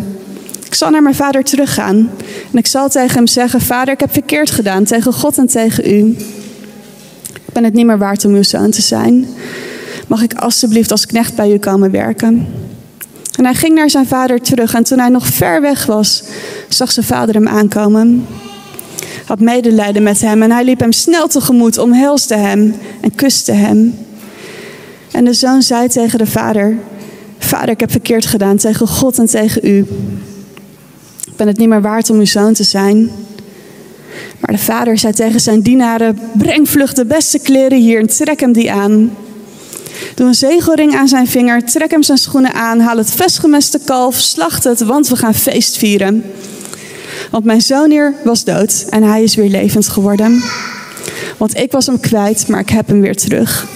Ik 0.74 0.80
zal 0.80 0.90
naar 0.90 1.02
mijn 1.02 1.14
vader 1.14 1.44
teruggaan. 1.44 2.10
En 2.52 2.58
ik 2.58 2.66
zal 2.66 2.88
tegen 2.88 3.14
hem 3.14 3.26
zeggen: 3.26 3.60
Vader, 3.60 3.94
ik 3.94 4.00
heb 4.00 4.12
verkeerd 4.12 4.50
gedaan 4.50 4.84
tegen 4.84 5.12
God 5.12 5.38
en 5.38 5.46
tegen 5.46 5.90
u. 5.94 6.16
Ik 7.46 7.52
ben 7.52 7.64
het 7.64 7.72
niet 7.72 7.86
meer 7.86 7.98
waard 7.98 8.24
om 8.24 8.34
uw 8.34 8.42
zoon 8.42 8.70
te 8.70 8.82
zijn. 8.82 9.26
Mag 10.06 10.22
ik 10.22 10.34
alstublieft 10.34 10.90
als 10.90 11.06
knecht 11.06 11.34
bij 11.34 11.52
u 11.52 11.58
komen 11.58 11.90
werken? 11.90 12.46
En 13.36 13.44
hij 13.44 13.54
ging 13.54 13.74
naar 13.74 13.90
zijn 13.90 14.06
vader 14.06 14.40
terug. 14.40 14.74
En 14.74 14.84
toen 14.84 14.98
hij 14.98 15.08
nog 15.08 15.26
ver 15.26 15.60
weg 15.60 15.86
was, 15.86 16.22
zag 16.68 16.92
zijn 16.92 17.06
vader 17.06 17.34
hem 17.34 17.48
aankomen. 17.48 18.26
Had 19.26 19.40
medelijden 19.40 20.02
met 20.02 20.20
hem 20.20 20.42
en 20.42 20.50
hij 20.50 20.64
liep 20.64 20.80
hem 20.80 20.92
snel 20.92 21.28
tegemoet, 21.28 21.78
omhelsde 21.78 22.36
hem 22.36 22.74
en 23.00 23.14
kuste 23.14 23.52
hem. 23.52 23.98
En 25.10 25.24
de 25.24 25.32
zoon 25.32 25.62
zei 25.62 25.88
tegen 25.88 26.18
de 26.18 26.26
vader: 26.26 26.76
Vader, 27.38 27.68
ik 27.68 27.80
heb 27.80 27.90
verkeerd 27.90 28.26
gedaan 28.26 28.56
tegen 28.56 28.88
God 28.88 29.18
en 29.18 29.26
tegen 29.26 29.68
u. 29.68 29.86
Ik 31.34 31.40
ben 31.40 31.48
het 31.48 31.58
niet 31.58 31.68
meer 31.68 31.82
waard 31.82 32.10
om 32.10 32.18
uw 32.18 32.24
zoon 32.24 32.52
te 32.52 32.64
zijn. 32.64 33.10
Maar 34.40 34.56
de 34.56 34.62
vader 34.62 34.98
zei 34.98 35.12
tegen 35.12 35.40
zijn 35.40 35.60
dienaren: 35.60 36.18
Breng 36.32 36.68
vlug 36.68 36.92
de 36.92 37.04
beste 37.04 37.38
kleren 37.38 37.78
hier 37.78 38.00
en 38.00 38.06
trek 38.06 38.40
hem 38.40 38.52
die 38.52 38.72
aan. 38.72 39.16
Doe 40.14 40.26
een 40.26 40.34
zegelring 40.34 40.94
aan 40.94 41.08
zijn 41.08 41.26
vinger, 41.26 41.64
trek 41.64 41.90
hem 41.90 42.02
zijn 42.02 42.18
schoenen 42.18 42.52
aan, 42.52 42.80
haal 42.80 42.96
het 42.96 43.10
vestgemeste 43.10 43.80
kalf, 43.84 44.14
slacht 44.16 44.64
het, 44.64 44.80
want 44.80 45.08
we 45.08 45.16
gaan 45.16 45.34
feest 45.34 45.76
vieren. 45.76 46.24
Want 47.30 47.44
mijn 47.44 47.62
zoon 47.62 47.90
hier 47.90 48.14
was 48.24 48.44
dood 48.44 48.86
en 48.90 49.02
hij 49.02 49.22
is 49.22 49.34
weer 49.34 49.50
levend 49.50 49.88
geworden. 49.88 50.42
Want 51.36 51.56
ik 51.56 51.72
was 51.72 51.86
hem 51.86 52.00
kwijt, 52.00 52.48
maar 52.48 52.60
ik 52.60 52.70
heb 52.70 52.86
hem 52.86 53.00
weer 53.00 53.16
terug. 53.16 53.66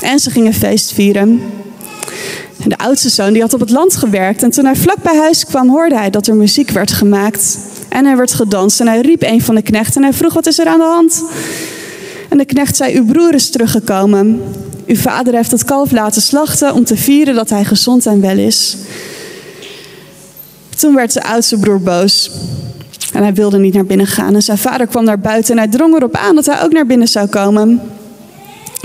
En 0.00 0.18
ze 0.18 0.30
gingen 0.30 0.54
feest 0.54 0.92
vieren. 0.92 1.42
De 2.66 2.78
oudste 2.78 3.08
zoon 3.08 3.32
die 3.32 3.42
had 3.42 3.54
op 3.54 3.60
het 3.60 3.70
land 3.70 3.96
gewerkt. 3.96 4.42
En 4.42 4.50
toen 4.50 4.64
hij 4.64 4.76
vlak 4.76 5.02
bij 5.02 5.16
huis 5.16 5.44
kwam, 5.44 5.68
hoorde 5.68 5.96
hij 5.96 6.10
dat 6.10 6.26
er 6.26 6.36
muziek 6.36 6.70
werd 6.70 6.92
gemaakt. 6.92 7.58
En 7.88 8.06
er 8.06 8.16
werd 8.16 8.32
gedanst. 8.32 8.80
En 8.80 8.86
hij 8.86 9.00
riep 9.00 9.22
een 9.22 9.42
van 9.42 9.54
de 9.54 9.62
knechten 9.62 9.94
en 9.96 10.08
hij 10.08 10.12
vroeg: 10.12 10.34
Wat 10.34 10.46
is 10.46 10.58
er 10.58 10.66
aan 10.66 10.78
de 10.78 10.84
hand? 10.84 11.24
En 12.28 12.38
de 12.38 12.44
knecht 12.44 12.76
zei: 12.76 12.96
Uw 12.96 13.04
broer 13.04 13.34
is 13.34 13.50
teruggekomen. 13.50 14.42
Uw 14.86 14.96
vader 14.96 15.34
heeft 15.34 15.50
het 15.50 15.64
kalf 15.64 15.90
laten 15.90 16.22
slachten 16.22 16.74
om 16.74 16.84
te 16.84 16.96
vieren 16.96 17.34
dat 17.34 17.50
hij 17.50 17.64
gezond 17.64 18.06
en 18.06 18.20
wel 18.20 18.38
is. 18.38 18.76
Toen 20.76 20.94
werd 20.94 21.12
de 21.12 21.22
oudste 21.22 21.58
broer 21.58 21.80
boos. 21.80 22.30
En 23.12 23.22
hij 23.22 23.34
wilde 23.34 23.58
niet 23.58 23.74
naar 23.74 23.84
binnen 23.84 24.06
gaan. 24.06 24.34
En 24.34 24.42
zijn 24.42 24.58
vader 24.58 24.86
kwam 24.86 25.04
naar 25.04 25.18
buiten 25.18 25.52
en 25.52 25.58
hij 25.58 25.68
drong 25.68 25.94
erop 25.94 26.16
aan 26.16 26.34
dat 26.34 26.46
hij 26.46 26.62
ook 26.62 26.72
naar 26.72 26.86
binnen 26.86 27.08
zou 27.08 27.26
komen. 27.26 27.80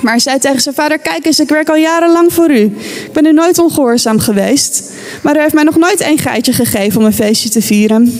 Maar 0.01 0.11
hij 0.11 0.21
zei 0.21 0.39
tegen 0.39 0.61
zijn 0.61 0.75
vader: 0.75 0.99
Kijk 0.99 1.25
eens, 1.25 1.39
ik 1.39 1.49
werk 1.49 1.69
al 1.69 1.75
jarenlang 1.75 2.33
voor 2.33 2.51
u. 2.51 2.63
Ik 3.05 3.09
ben 3.13 3.25
u 3.25 3.33
nooit 3.33 3.59
ongehoorzaam 3.59 4.19
geweest. 4.19 4.91
Maar 5.21 5.35
u 5.35 5.39
heeft 5.39 5.53
mij 5.53 5.63
nog 5.63 5.77
nooit 5.77 6.01
één 6.01 6.17
geitje 6.17 6.53
gegeven 6.53 6.99
om 6.99 7.05
een 7.05 7.13
feestje 7.13 7.49
te 7.49 7.61
vieren. 7.61 8.19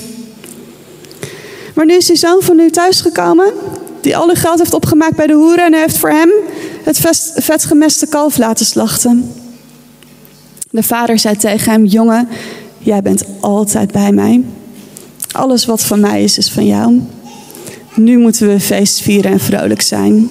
Maar 1.73 1.85
nu 1.85 1.93
is 1.93 2.05
die 2.05 2.15
zoon 2.15 2.41
van 2.41 2.59
u 2.59 2.69
thuisgekomen, 2.69 3.53
die 4.01 4.17
al 4.17 4.27
uw 4.27 4.35
geld 4.35 4.59
heeft 4.59 4.73
opgemaakt 4.73 5.15
bij 5.15 5.27
de 5.27 5.33
hoeren 5.33 5.65
en 5.65 5.73
heeft 5.73 5.97
voor 5.97 6.09
hem 6.09 6.29
het 6.83 6.99
vetgemeste 7.35 8.07
kalf 8.07 8.37
laten 8.37 8.65
slachten. 8.65 9.33
De 10.69 10.83
vader 10.83 11.19
zei 11.19 11.35
tegen 11.35 11.71
hem: 11.71 11.85
Jongen, 11.85 12.27
jij 12.77 13.01
bent 13.01 13.23
altijd 13.39 13.91
bij 13.91 14.11
mij. 14.11 14.43
Alles 15.31 15.65
wat 15.65 15.81
van 15.83 15.99
mij 15.99 16.23
is, 16.23 16.37
is 16.37 16.51
van 16.51 16.65
jou. 16.65 17.01
Nu 17.95 18.17
moeten 18.17 18.47
we 18.47 18.59
feest 18.59 19.01
vieren 19.01 19.31
en 19.31 19.39
vrolijk 19.39 19.81
zijn. 19.81 20.29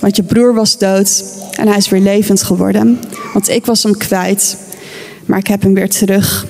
Want 0.00 0.16
je 0.16 0.22
broer 0.22 0.54
was 0.54 0.78
dood 0.78 1.24
en 1.50 1.68
hij 1.68 1.76
is 1.76 1.88
weer 1.88 2.00
levend 2.00 2.42
geworden. 2.42 3.00
Want 3.32 3.48
ik 3.48 3.66
was 3.66 3.82
hem 3.82 3.96
kwijt, 3.96 4.56
maar 5.26 5.38
ik 5.38 5.46
heb 5.46 5.62
hem 5.62 5.74
weer 5.74 5.90
terug. 5.90 6.46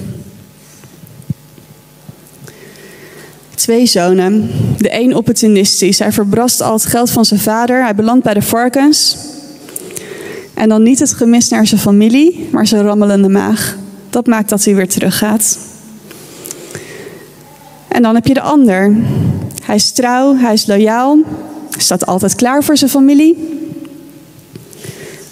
Twee 3.55 3.87
zonen. 3.87 4.51
De 4.79 5.01
een 5.01 5.17
opportunistisch. 5.17 5.99
Hij 5.99 6.13
verbrast 6.13 6.61
al 6.61 6.73
het 6.73 6.87
geld 6.87 7.11
van 7.11 7.25
zijn 7.25 7.41
vader. 7.41 7.83
Hij 7.83 7.95
belandt 7.95 8.25
bij 8.25 8.35
de 8.35 8.43
varkens. 8.43 9.17
En 10.55 10.69
dan 10.69 10.83
niet 10.83 10.99
het 10.99 11.13
gemis 11.13 11.49
naar 11.49 11.67
zijn 11.67 11.81
familie, 11.81 12.49
maar 12.53 12.67
zijn 12.67 12.83
rammelende 12.83 13.29
maag. 13.29 13.77
Dat 14.11 14.27
maakt 14.27 14.49
dat 14.49 14.65
hij 14.65 14.75
weer 14.75 14.89
teruggaat. 14.89 15.59
En 17.89 18.03
dan 18.03 18.15
heb 18.15 18.27
je 18.27 18.35
de 18.35 18.41
ander. 18.41 18.97
Hij 19.63 19.75
is 19.75 19.91
trouw, 19.91 20.37
hij 20.37 20.53
is 20.53 20.67
loyaal, 20.67 21.19
staat 21.81 22.07
altijd 22.07 22.35
klaar 22.35 22.64
voor 22.64 22.77
zijn 22.77 22.90
familie. 22.90 23.59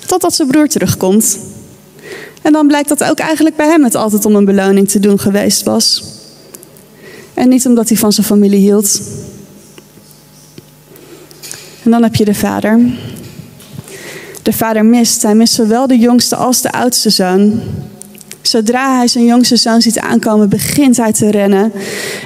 Totdat 0.06 0.34
zijn 0.34 0.48
broer 0.48 0.68
terugkomt. 0.68 1.38
En 2.42 2.52
dan 2.52 2.66
blijkt 2.66 2.88
dat 2.88 3.04
ook 3.04 3.18
eigenlijk 3.18 3.56
bij 3.56 3.66
hem 3.66 3.84
het 3.84 3.94
altijd 3.94 4.24
om 4.24 4.34
een 4.34 4.44
beloning 4.44 4.88
te 4.88 4.98
doen 4.98 5.20
geweest 5.20 5.62
was. 5.62 6.04
En 7.34 7.48
niet 7.48 7.66
omdat 7.66 7.88
hij 7.88 7.98
van 7.98 8.12
zijn 8.12 8.26
familie 8.26 8.60
hield. 8.60 9.00
En 11.82 11.90
dan 11.90 12.02
heb 12.02 12.14
je 12.14 12.24
de 12.24 12.34
vader. 12.34 12.80
de 14.42 14.52
vader 14.52 14.84
mist. 14.84 15.22
Hij 15.22 15.34
mist 15.34 15.54
zowel 15.54 15.86
de 15.86 15.98
jongste 15.98 16.36
als 16.36 16.60
de 16.60 16.72
oudste 16.72 17.10
zoon. 17.10 17.60
Zodra 18.48 18.96
hij 18.96 19.08
zijn 19.08 19.24
jongste 19.24 19.56
zoon 19.56 19.80
ziet 19.80 19.98
aankomen, 19.98 20.48
begint 20.48 20.96
hij 20.96 21.12
te 21.12 21.30
rennen. 21.30 21.72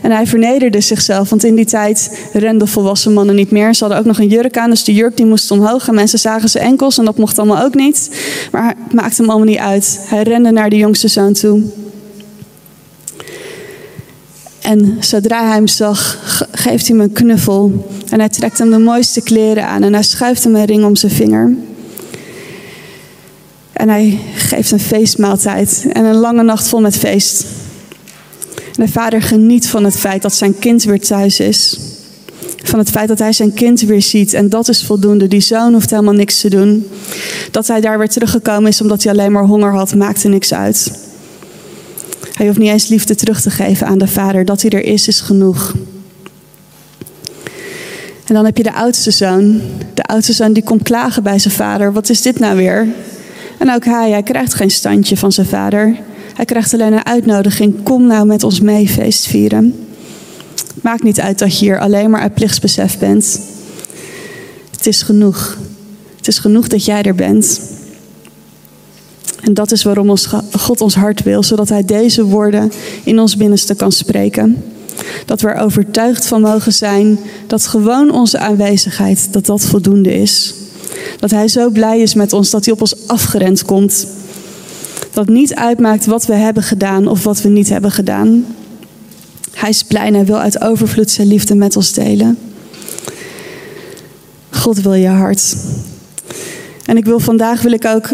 En 0.03 0.11
hij 0.11 0.27
vernederde 0.27 0.81
zichzelf, 0.81 1.31
want 1.31 1.45
in 1.45 1.55
die 1.55 1.65
tijd 1.65 2.19
renden 2.33 2.69
volwassen 2.69 3.13
mannen 3.13 3.35
niet 3.35 3.51
meer. 3.51 3.75
Ze 3.75 3.81
hadden 3.81 3.99
ook 3.99 4.07
nog 4.07 4.19
een 4.19 4.29
jurk 4.29 4.59
aan, 4.59 4.71
dus 4.71 4.85
de 4.85 4.95
jurk 4.95 5.17
die 5.17 5.27
moest 5.27 5.51
omhoog. 5.51 5.89
En 5.89 5.95
mensen 5.95 6.19
zagen 6.19 6.49
zijn 6.49 6.65
enkels 6.65 6.99
en 6.99 7.05
dat 7.05 7.19
mocht 7.19 7.39
allemaal 7.39 7.63
ook 7.65 7.75
niet. 7.75 8.11
Maar 8.53 8.75
het 8.85 8.93
maakte 8.93 9.21
hem 9.21 9.31
allemaal 9.31 9.49
niet 9.49 9.59
uit. 9.59 9.99
Hij 10.09 10.23
rende 10.23 10.51
naar 10.51 10.71
de 10.71 10.77
jongste 10.77 11.09
zoon 11.09 11.33
toe. 11.33 11.63
En 14.61 14.97
zodra 15.01 15.45
hij 15.45 15.55
hem 15.55 15.67
zag, 15.67 16.19
geeft 16.53 16.89
hij 16.89 16.97
hem 16.97 17.05
een 17.05 17.13
knuffel. 17.13 17.87
En 18.09 18.19
hij 18.19 18.29
trekt 18.29 18.59
hem 18.59 18.71
de 18.71 18.79
mooiste 18.79 19.23
kleren 19.23 19.67
aan 19.67 19.83
en 19.83 19.93
hij 19.93 20.03
schuift 20.03 20.45
hem 20.45 20.55
een 20.55 20.65
ring 20.65 20.85
om 20.85 20.97
zijn 20.97 21.13
vinger. 21.13 21.57
En 23.73 23.89
hij 23.89 24.19
geeft 24.35 24.71
een 24.71 24.81
feestmaaltijd 24.81 25.87
en 25.93 26.05
een 26.05 26.17
lange 26.17 26.43
nacht 26.43 26.69
vol 26.69 26.81
met 26.81 26.97
feest. 26.97 27.45
En 28.77 28.85
de 28.85 28.93
vader 28.93 29.23
geniet 29.23 29.69
van 29.69 29.85
het 29.85 29.97
feit 29.97 30.23
dat 30.23 30.35
zijn 30.35 30.59
kind 30.59 30.83
weer 30.83 31.01
thuis 31.01 31.41
is. 31.41 31.79
Van 32.63 32.79
het 32.79 32.91
feit 32.91 33.09
dat 33.09 33.19
hij 33.19 33.33
zijn 33.33 33.55
kind 33.55 33.81
weer 33.81 34.03
ziet. 34.03 34.35
En 34.35 34.49
dat 34.49 34.69
is 34.69 34.85
voldoende. 34.85 35.29
Die 35.29 35.41
zoon 35.41 35.73
hoeft 35.73 35.91
helemaal 35.91 36.15
niks 36.15 36.41
te 36.41 36.51
doen. 36.51 36.89
Dat 37.51 37.67
hij 37.67 37.81
daar 37.81 37.99
weer 37.99 38.09
teruggekomen 38.09 38.71
is 38.71 38.81
omdat 38.81 39.03
hij 39.03 39.13
alleen 39.13 39.33
maar 39.33 39.45
honger 39.45 39.73
had, 39.73 39.95
maakte 39.95 40.29
niks 40.29 40.55
uit. 40.55 40.91
Hij 42.33 42.47
hoeft 42.47 42.59
niet 42.59 42.69
eens 42.69 42.89
liefde 42.89 43.15
terug 43.15 43.41
te 43.41 43.51
geven 43.51 43.87
aan 43.87 43.99
de 43.99 44.07
vader. 44.07 44.45
Dat 44.45 44.63
hij 44.63 44.71
er 44.71 44.85
is, 44.85 45.09
is 45.09 45.21
genoeg. 45.21 45.75
En 48.27 48.35
dan 48.35 48.45
heb 48.45 48.57
je 48.57 48.63
de 48.63 48.73
oudste 48.73 49.11
zoon. 49.11 49.61
De 49.95 50.03
oudste 50.03 50.33
zoon 50.33 50.53
die 50.53 50.63
komt 50.63 50.83
klagen 50.83 51.23
bij 51.23 51.39
zijn 51.39 51.55
vader. 51.55 51.93
Wat 51.93 52.09
is 52.09 52.23
dit 52.23 52.39
nou 52.39 52.57
weer? 52.57 52.87
En 53.63 53.75
ook 53.75 53.85
hij, 53.85 54.11
hij 54.11 54.23
krijgt 54.23 54.55
geen 54.55 54.71
standje 54.71 55.17
van 55.17 55.33
zijn 55.33 55.47
vader. 55.47 55.97
Hij 56.35 56.45
krijgt 56.45 56.75
alleen 56.75 56.93
een 56.93 57.07
uitnodiging. 57.07 57.83
Kom 57.83 58.07
nou 58.07 58.27
met 58.27 58.43
ons 58.43 58.61
mee 58.61 58.89
feest 58.89 59.27
vieren. 59.27 59.87
Maakt 60.81 61.03
niet 61.03 61.21
uit 61.21 61.39
dat 61.39 61.59
je 61.59 61.65
hier 61.65 61.81
alleen 61.81 62.11
maar 62.11 62.21
uit 62.21 62.35
plichtsbesef 62.35 62.99
bent. 62.99 63.41
Het 64.71 64.87
is 64.87 65.03
genoeg. 65.03 65.59
Het 66.17 66.29
is 66.29 66.39
genoeg 66.39 66.69
dat 66.69 66.85
jij 66.85 67.03
er 67.03 67.15
bent. 67.15 67.61
En 69.41 69.55
dat 69.55 69.73
is 69.73 69.83
waarom 69.83 70.11
ons 70.11 70.29
God 70.53 70.81
ons 70.81 70.95
hart 70.95 71.23
wil, 71.23 71.43
zodat 71.43 71.69
Hij 71.69 71.85
deze 71.85 72.25
woorden 72.25 72.73
in 73.05 73.19
ons 73.19 73.37
binnenste 73.37 73.75
kan 73.75 73.93
spreken. 73.93 74.65
Dat 75.27 75.41
we 75.41 75.49
er 75.49 75.63
overtuigd 75.63 76.27
van 76.27 76.41
mogen 76.41 76.73
zijn 76.73 77.19
dat 77.47 77.67
gewoon 77.67 78.13
onze 78.13 78.39
aanwezigheid, 78.39 79.29
dat 79.33 79.47
dat 79.47 79.65
voldoende 79.65 80.15
is. 80.15 80.55
Dat 81.19 81.31
Hij 81.31 81.49
zo 81.49 81.71
blij 81.71 82.01
is 82.01 82.15
met 82.15 82.33
ons 82.33 82.51
dat 82.51 82.65
Hij 82.65 82.75
op 82.75 82.81
ons 82.81 83.09
afgerend 83.09 83.65
komt. 83.65 84.07
Dat 85.13 85.29
niet 85.29 85.55
uitmaakt 85.55 86.07
wat 86.07 86.27
we 86.27 86.35
hebben 86.35 86.63
gedaan 86.63 87.07
of 87.07 87.25
wat 87.25 87.43
we 87.43 87.49
niet 87.49 87.69
hebben 87.69 87.91
gedaan. 87.91 88.45
Hij 89.53 89.69
is 89.69 89.83
blij 89.83 90.13
en 90.13 90.25
wil 90.25 90.39
uit 90.39 90.61
overvloed 90.61 91.11
zijn 91.11 91.29
liefde 91.29 91.55
met 91.55 91.77
ons 91.77 91.93
delen. 91.93 92.39
God 94.51 94.81
wil 94.81 94.95
je 94.95 95.09
hart. 95.09 95.57
En 96.85 96.97
ik 96.97 97.05
wil 97.05 97.21
vandaag 97.21 97.63
wil 97.63 97.73
ik 97.73 97.85
ook 97.85 98.09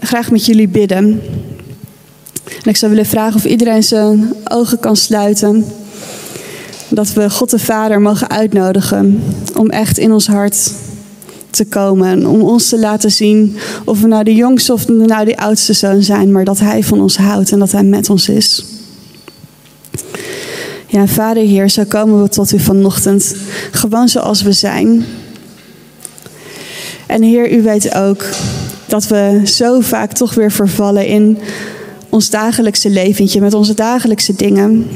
graag 0.00 0.30
met 0.30 0.46
jullie 0.46 0.68
bidden. 0.68 1.20
En 2.62 2.70
ik 2.70 2.76
zou 2.76 2.90
willen 2.90 3.06
vragen 3.06 3.36
of 3.36 3.44
iedereen 3.44 3.82
zijn 3.82 4.32
ogen 4.44 4.78
kan 4.78 4.96
sluiten. 4.96 5.64
Dat 6.88 7.12
we 7.12 7.30
God 7.30 7.50
de 7.50 7.58
Vader 7.58 8.00
mogen 8.00 8.30
uitnodigen 8.30 9.22
om 9.54 9.70
echt 9.70 9.98
in 9.98 10.12
ons 10.12 10.26
hart 10.26 10.70
te 11.50 11.64
komen. 11.64 12.08
En 12.08 12.26
om 12.26 12.40
ons 12.40 12.68
te 12.68 12.78
laten 12.78 13.10
zien 13.10 13.56
of 13.84 14.00
we 14.00 14.06
nou 14.06 14.24
de 14.24 14.34
jongste 14.34 14.72
of 14.72 14.88
nou 14.88 15.24
de 15.24 15.36
oudste 15.36 15.72
zoon 15.72 16.02
zijn. 16.02 16.32
Maar 16.32 16.44
dat 16.44 16.58
Hij 16.58 16.84
van 16.84 17.00
ons 17.00 17.16
houdt 17.16 17.52
en 17.52 17.58
dat 17.58 17.72
Hij 17.72 17.84
met 17.84 18.10
ons 18.10 18.28
is. 18.28 18.64
Ja, 20.86 21.06
Vader 21.06 21.42
Heer, 21.42 21.70
zo 21.70 21.84
komen 21.84 22.22
we 22.22 22.28
tot 22.28 22.52
U 22.52 22.58
vanochtend. 22.58 23.34
Gewoon 23.70 24.08
zoals 24.08 24.42
we 24.42 24.52
zijn. 24.52 25.04
En 27.06 27.22
Heer, 27.22 27.52
U 27.52 27.62
weet 27.62 27.94
ook 27.94 28.24
dat 28.86 29.06
we 29.06 29.40
zo 29.44 29.80
vaak 29.80 30.12
toch 30.12 30.34
weer 30.34 30.52
vervallen 30.52 31.06
in 31.06 31.38
ons 32.08 32.30
dagelijkse 32.30 32.90
leventje, 32.90 33.40
met 33.40 33.54
onze 33.54 33.74
dagelijkse 33.74 34.34
dingen. 34.34 34.86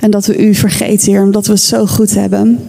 En 0.00 0.10
dat 0.10 0.26
we 0.26 0.36
u 0.36 0.54
vergeten, 0.54 1.12
Heer, 1.12 1.22
omdat 1.22 1.46
we 1.46 1.52
het 1.52 1.60
zo 1.60 1.86
goed 1.86 2.14
hebben. 2.14 2.68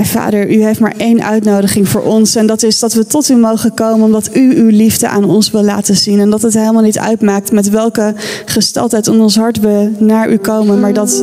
En 0.00 0.06
Vader, 0.06 0.50
u 0.50 0.62
heeft 0.62 0.80
maar 0.80 0.94
één 0.96 1.24
uitnodiging 1.24 1.88
voor 1.88 2.02
ons. 2.02 2.34
En 2.34 2.46
dat 2.46 2.62
is 2.62 2.78
dat 2.78 2.92
we 2.92 3.06
tot 3.06 3.28
u 3.28 3.36
mogen 3.36 3.74
komen 3.74 4.04
omdat 4.04 4.30
u 4.34 4.56
uw 4.56 4.68
liefde 4.68 5.08
aan 5.08 5.24
ons 5.24 5.50
wil 5.50 5.62
laten 5.62 5.96
zien. 5.96 6.20
En 6.20 6.30
dat 6.30 6.42
het 6.42 6.54
helemaal 6.54 6.82
niet 6.82 6.98
uitmaakt 6.98 7.52
met 7.52 7.70
welke 7.70 8.14
gesteldheid 8.44 9.06
in 9.06 9.20
ons 9.20 9.36
hart 9.36 9.60
we 9.60 9.90
naar 9.98 10.30
u 10.30 10.36
komen. 10.36 10.80
Maar 10.80 10.92
dat 10.92 11.22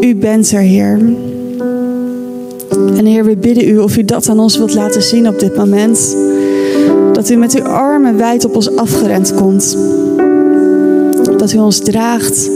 u 0.00 0.16
bent 0.16 0.50
er, 0.50 0.60
Heer. 0.60 0.98
En 2.96 3.04
Heer, 3.04 3.24
we 3.24 3.36
bidden 3.36 3.68
u 3.68 3.78
of 3.78 3.96
u 3.96 4.04
dat 4.04 4.28
aan 4.28 4.40
ons 4.40 4.56
wilt 4.56 4.74
laten 4.74 5.02
zien 5.02 5.28
op 5.28 5.38
dit 5.38 5.56
moment. 5.56 6.16
Dat 7.12 7.30
u 7.30 7.36
met 7.36 7.54
uw 7.54 7.64
armen 7.64 8.16
wijd 8.16 8.44
op 8.44 8.56
ons 8.56 8.76
afgerend 8.76 9.34
komt. 9.34 9.76
Dat 11.38 11.52
u 11.52 11.58
ons 11.58 11.78
draagt. 11.78 12.50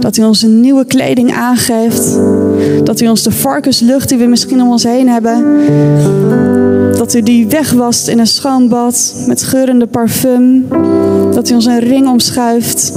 Dat 0.00 0.16
u 0.16 0.22
ons 0.22 0.42
een 0.42 0.60
nieuwe 0.60 0.84
kleding 0.84 1.32
aangeeft. 1.32 2.18
Dat 2.84 3.00
u 3.00 3.08
ons 3.08 3.22
de 3.22 3.30
varkenslucht 3.30 4.08
die 4.08 4.18
we 4.18 4.24
misschien 4.24 4.62
om 4.62 4.70
ons 4.70 4.82
heen 4.82 5.08
hebben. 5.08 5.44
Dat 6.96 7.14
u 7.14 7.22
die 7.22 7.46
wegwast 7.46 8.08
in 8.08 8.18
een 8.18 8.26
schoon 8.26 8.68
bad 8.68 9.24
met 9.26 9.42
geurende 9.42 9.86
parfum. 9.86 10.66
Dat 11.32 11.50
u 11.50 11.54
ons 11.54 11.66
een 11.66 11.78
ring 11.78 12.08
omschuift. 12.08 12.92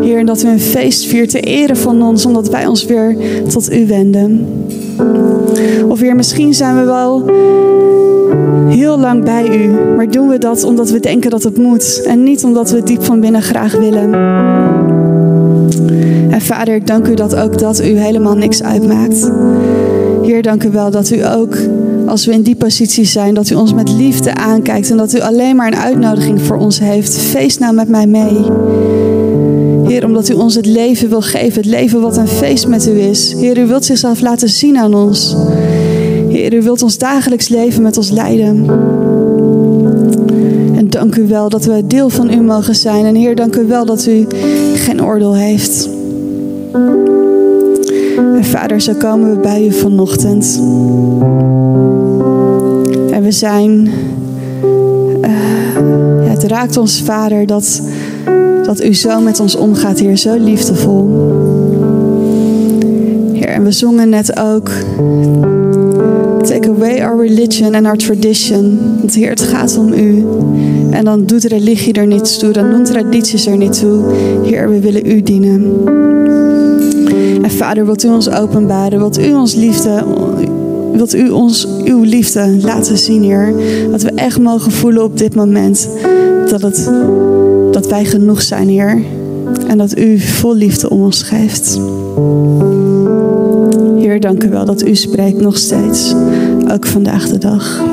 Heer, 0.00 0.18
en 0.18 0.26
dat 0.26 0.42
u 0.42 0.48
een 0.48 0.60
feest 0.60 1.06
viert 1.06 1.30
ter 1.30 1.44
ere 1.44 1.76
van 1.76 2.02
ons, 2.02 2.26
omdat 2.26 2.48
wij 2.48 2.66
ons 2.66 2.84
weer 2.84 3.16
tot 3.48 3.72
u 3.72 3.86
wenden. 3.86 4.46
Of 5.88 6.00
weer 6.00 6.16
misschien 6.16 6.54
zijn 6.54 6.76
we 6.76 6.84
wel 6.84 7.30
heel 8.68 8.98
lang 8.98 9.24
bij 9.24 9.58
u, 9.58 9.70
maar 9.96 10.10
doen 10.10 10.28
we 10.28 10.38
dat 10.38 10.64
omdat 10.64 10.90
we 10.90 11.00
denken 11.00 11.30
dat 11.30 11.42
het 11.42 11.56
moet 11.56 12.02
en 12.06 12.22
niet 12.22 12.44
omdat 12.44 12.70
we 12.70 12.82
diep 12.82 13.04
van 13.04 13.20
binnen 13.20 13.42
graag 13.42 13.72
willen. 13.72 14.10
Vader, 16.46 16.74
ik 16.74 16.86
dank 16.86 17.06
u 17.06 17.14
dat 17.14 17.36
ook 17.36 17.58
dat 17.58 17.80
u 17.80 17.98
helemaal 17.98 18.36
niks 18.36 18.62
uitmaakt. 18.62 19.30
Heer, 20.22 20.42
dank 20.42 20.64
u 20.64 20.70
wel 20.70 20.90
dat 20.90 21.10
u 21.10 21.26
ook, 21.26 21.56
als 22.06 22.26
we 22.26 22.32
in 22.32 22.42
die 22.42 22.56
positie 22.56 23.04
zijn, 23.04 23.34
dat 23.34 23.50
u 23.50 23.54
ons 23.54 23.74
met 23.74 23.92
liefde 23.92 24.34
aankijkt 24.34 24.90
en 24.90 24.96
dat 24.96 25.14
u 25.14 25.20
alleen 25.20 25.56
maar 25.56 25.66
een 25.66 25.76
uitnodiging 25.76 26.42
voor 26.42 26.56
ons 26.56 26.78
heeft. 26.78 27.18
Feest 27.18 27.58
nou 27.58 27.74
met 27.74 27.88
mij 27.88 28.06
mee. 28.06 28.44
Heer, 29.86 30.04
omdat 30.04 30.28
u 30.28 30.34
ons 30.34 30.54
het 30.54 30.66
leven 30.66 31.08
wil 31.08 31.22
geven. 31.22 31.62
Het 31.62 31.70
leven 31.70 32.00
wat 32.00 32.16
een 32.16 32.28
feest 32.28 32.66
met 32.66 32.86
u 32.86 33.00
is. 33.00 33.34
Heer, 33.38 33.58
u 33.58 33.66
wilt 33.66 33.84
zichzelf 33.84 34.20
laten 34.20 34.48
zien 34.48 34.76
aan 34.76 34.94
ons. 34.94 35.36
Heer, 36.28 36.54
u 36.54 36.62
wilt 36.62 36.82
ons 36.82 36.98
dagelijks 36.98 37.48
leven 37.48 37.82
met 37.82 37.96
ons 37.96 38.10
leiden. 38.10 38.66
En 40.76 40.86
dank 40.90 41.16
u 41.16 41.26
wel 41.26 41.48
dat 41.48 41.64
we 41.64 41.86
deel 41.86 42.08
van 42.08 42.32
u 42.32 42.40
mogen 42.40 42.74
zijn. 42.74 43.04
En 43.04 43.14
Heer, 43.14 43.34
dank 43.34 43.56
u 43.56 43.66
wel 43.66 43.86
dat 43.86 44.06
u 44.06 44.26
geen 44.74 45.04
oordeel 45.04 45.34
heeft. 45.34 45.95
En 48.34 48.44
Vader, 48.44 48.80
zo 48.80 48.92
komen 48.94 49.30
we 49.30 49.40
bij 49.40 49.66
u 49.66 49.72
vanochtend. 49.72 50.60
En 53.10 53.22
we 53.22 53.30
zijn. 53.30 53.70
Uh, 55.22 55.30
ja, 56.24 56.30
het 56.30 56.42
raakt 56.42 56.76
ons, 56.76 57.02
Vader, 57.02 57.46
dat 57.46 57.82
dat 58.66 58.82
u 58.82 58.94
zo 58.94 59.20
met 59.20 59.40
ons 59.40 59.56
omgaat, 59.56 59.98
Heer, 59.98 60.16
zo 60.16 60.34
liefdevol. 60.34 61.08
Heer, 63.32 63.48
en 63.48 63.64
we 63.64 63.72
zongen 63.72 64.08
net 64.08 64.38
ook. 64.38 64.70
Take 66.46 66.68
away 66.68 67.02
our 67.02 67.16
religion 67.16 67.74
and 67.74 67.86
our 67.86 67.96
tradition. 67.96 68.78
Want 68.98 69.14
Heer, 69.14 69.30
het 69.30 69.42
gaat 69.42 69.78
om 69.78 69.92
u. 69.92 70.24
En 70.90 71.04
dan 71.04 71.24
doet 71.24 71.44
religie 71.44 71.92
er 71.92 72.06
niets 72.06 72.38
toe, 72.38 72.52
dan 72.52 72.70
doen 72.70 72.84
tradities 72.84 73.46
er 73.46 73.56
niet 73.56 73.78
toe. 73.78 74.04
Heer, 74.44 74.70
we 74.70 74.80
willen 74.80 75.10
u 75.10 75.22
dienen. 75.22 75.84
En 77.42 77.50
Vader, 77.50 77.84
wilt 77.84 78.04
u 78.04 78.08
ons 78.08 78.30
openbaren? 78.30 78.98
Wilt 78.98 79.18
u 79.18 79.32
ons 79.32 79.54
liefde, 79.54 80.04
wilt 80.92 81.14
u 81.14 81.28
ons 81.28 81.68
uw 81.84 82.02
liefde 82.02 82.56
laten 82.62 82.98
zien, 82.98 83.22
Heer? 83.22 83.54
Dat 83.90 84.02
we 84.02 84.10
echt 84.10 84.38
mogen 84.38 84.72
voelen 84.72 85.02
op 85.02 85.18
dit 85.18 85.34
moment 85.34 85.88
dat 86.48 86.62
het 86.62 86.90
dat 87.72 87.88
wij 87.88 88.04
genoeg 88.04 88.42
zijn, 88.42 88.68
Heer. 88.68 89.02
En 89.68 89.78
dat 89.78 89.98
u 89.98 90.18
vol 90.18 90.54
liefde 90.54 90.90
om 90.90 91.02
ons 91.02 91.22
geeft. 91.22 91.80
Heer, 94.16 94.24
dank 94.24 94.44
u 94.44 94.48
wel 94.48 94.64
dat 94.64 94.86
u 94.86 94.94
spreekt 94.94 95.40
nog 95.40 95.56
steeds. 95.58 96.14
Ook 96.72 96.86
vandaag 96.86 97.28
de 97.28 97.38
dag. 97.38 97.84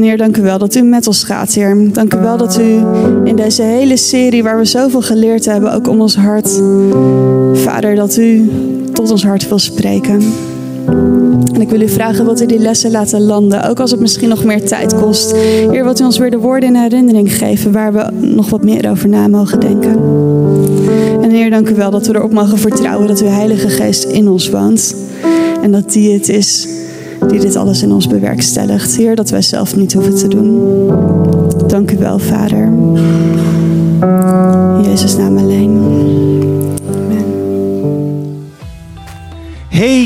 Heer, 0.00 0.16
dank 0.16 0.36
u 0.36 0.42
wel 0.42 0.58
dat 0.58 0.74
u 0.74 0.82
met 0.82 1.06
ons 1.06 1.24
gaat, 1.24 1.52
Heer. 1.52 1.92
Dank 1.92 2.14
u 2.14 2.18
wel 2.18 2.36
dat 2.36 2.58
u 2.58 2.82
in 3.24 3.36
deze 3.36 3.62
hele 3.62 3.96
serie 3.96 4.42
waar 4.42 4.58
we 4.58 4.64
zoveel 4.64 5.02
geleerd 5.02 5.44
hebben, 5.44 5.72
ook 5.72 5.88
om 5.88 6.00
ons 6.00 6.16
hart, 6.16 6.62
Vader, 7.52 7.94
dat 7.94 8.16
u 8.16 8.50
tot 8.92 9.10
ons 9.10 9.24
hart 9.24 9.48
wil 9.48 9.58
spreken. 9.58 10.22
En 11.56 11.62
ik 11.62 11.70
wil 11.70 11.80
u 11.80 11.88
vragen, 11.88 12.24
wilt 12.24 12.42
u 12.42 12.46
die 12.46 12.58
lessen 12.58 12.90
laten 12.90 13.20
landen? 13.20 13.68
Ook 13.68 13.80
als 13.80 13.90
het 13.90 14.00
misschien 14.00 14.28
nog 14.28 14.44
meer 14.44 14.66
tijd 14.66 14.94
kost. 14.94 15.32
Heer, 15.70 15.84
wilt 15.84 16.00
u 16.00 16.04
ons 16.04 16.18
weer 16.18 16.30
de 16.30 16.38
woorden 16.38 16.68
in 16.68 16.74
herinnering 16.74 17.34
geven 17.34 17.72
waar 17.72 17.92
we 17.92 18.06
nog 18.20 18.50
wat 18.50 18.64
meer 18.64 18.90
over 18.90 19.08
na 19.08 19.28
mogen 19.28 19.60
denken? 19.60 19.98
En 21.22 21.30
Heer, 21.30 21.50
dank 21.50 21.68
u 21.68 21.74
wel 21.74 21.90
dat 21.90 22.06
we 22.06 22.14
erop 22.14 22.32
mogen 22.32 22.58
vertrouwen 22.58 23.06
dat 23.06 23.20
uw 23.20 23.28
Heilige 23.28 23.68
Geest 23.68 24.04
in 24.04 24.28
ons 24.28 24.50
woont. 24.50 24.94
En 25.62 25.72
dat 25.72 25.92
die 25.92 26.12
het 26.12 26.28
is 26.28 26.68
die 27.28 27.40
dit 27.40 27.56
alles 27.56 27.82
in 27.82 27.92
ons 27.92 28.06
bewerkstelligt. 28.06 28.96
Heer, 28.96 29.16
dat 29.16 29.30
wij 29.30 29.42
zelf 29.42 29.76
niet 29.76 29.92
hoeven 29.92 30.14
te 30.14 30.28
doen. 30.28 30.60
Dank 31.66 31.90
u 31.90 31.98
wel, 31.98 32.18
Vader. 32.18 32.72
In 34.76 34.82
Jezus' 34.82 35.16
naam 35.16 35.38
alleen. 35.38 35.85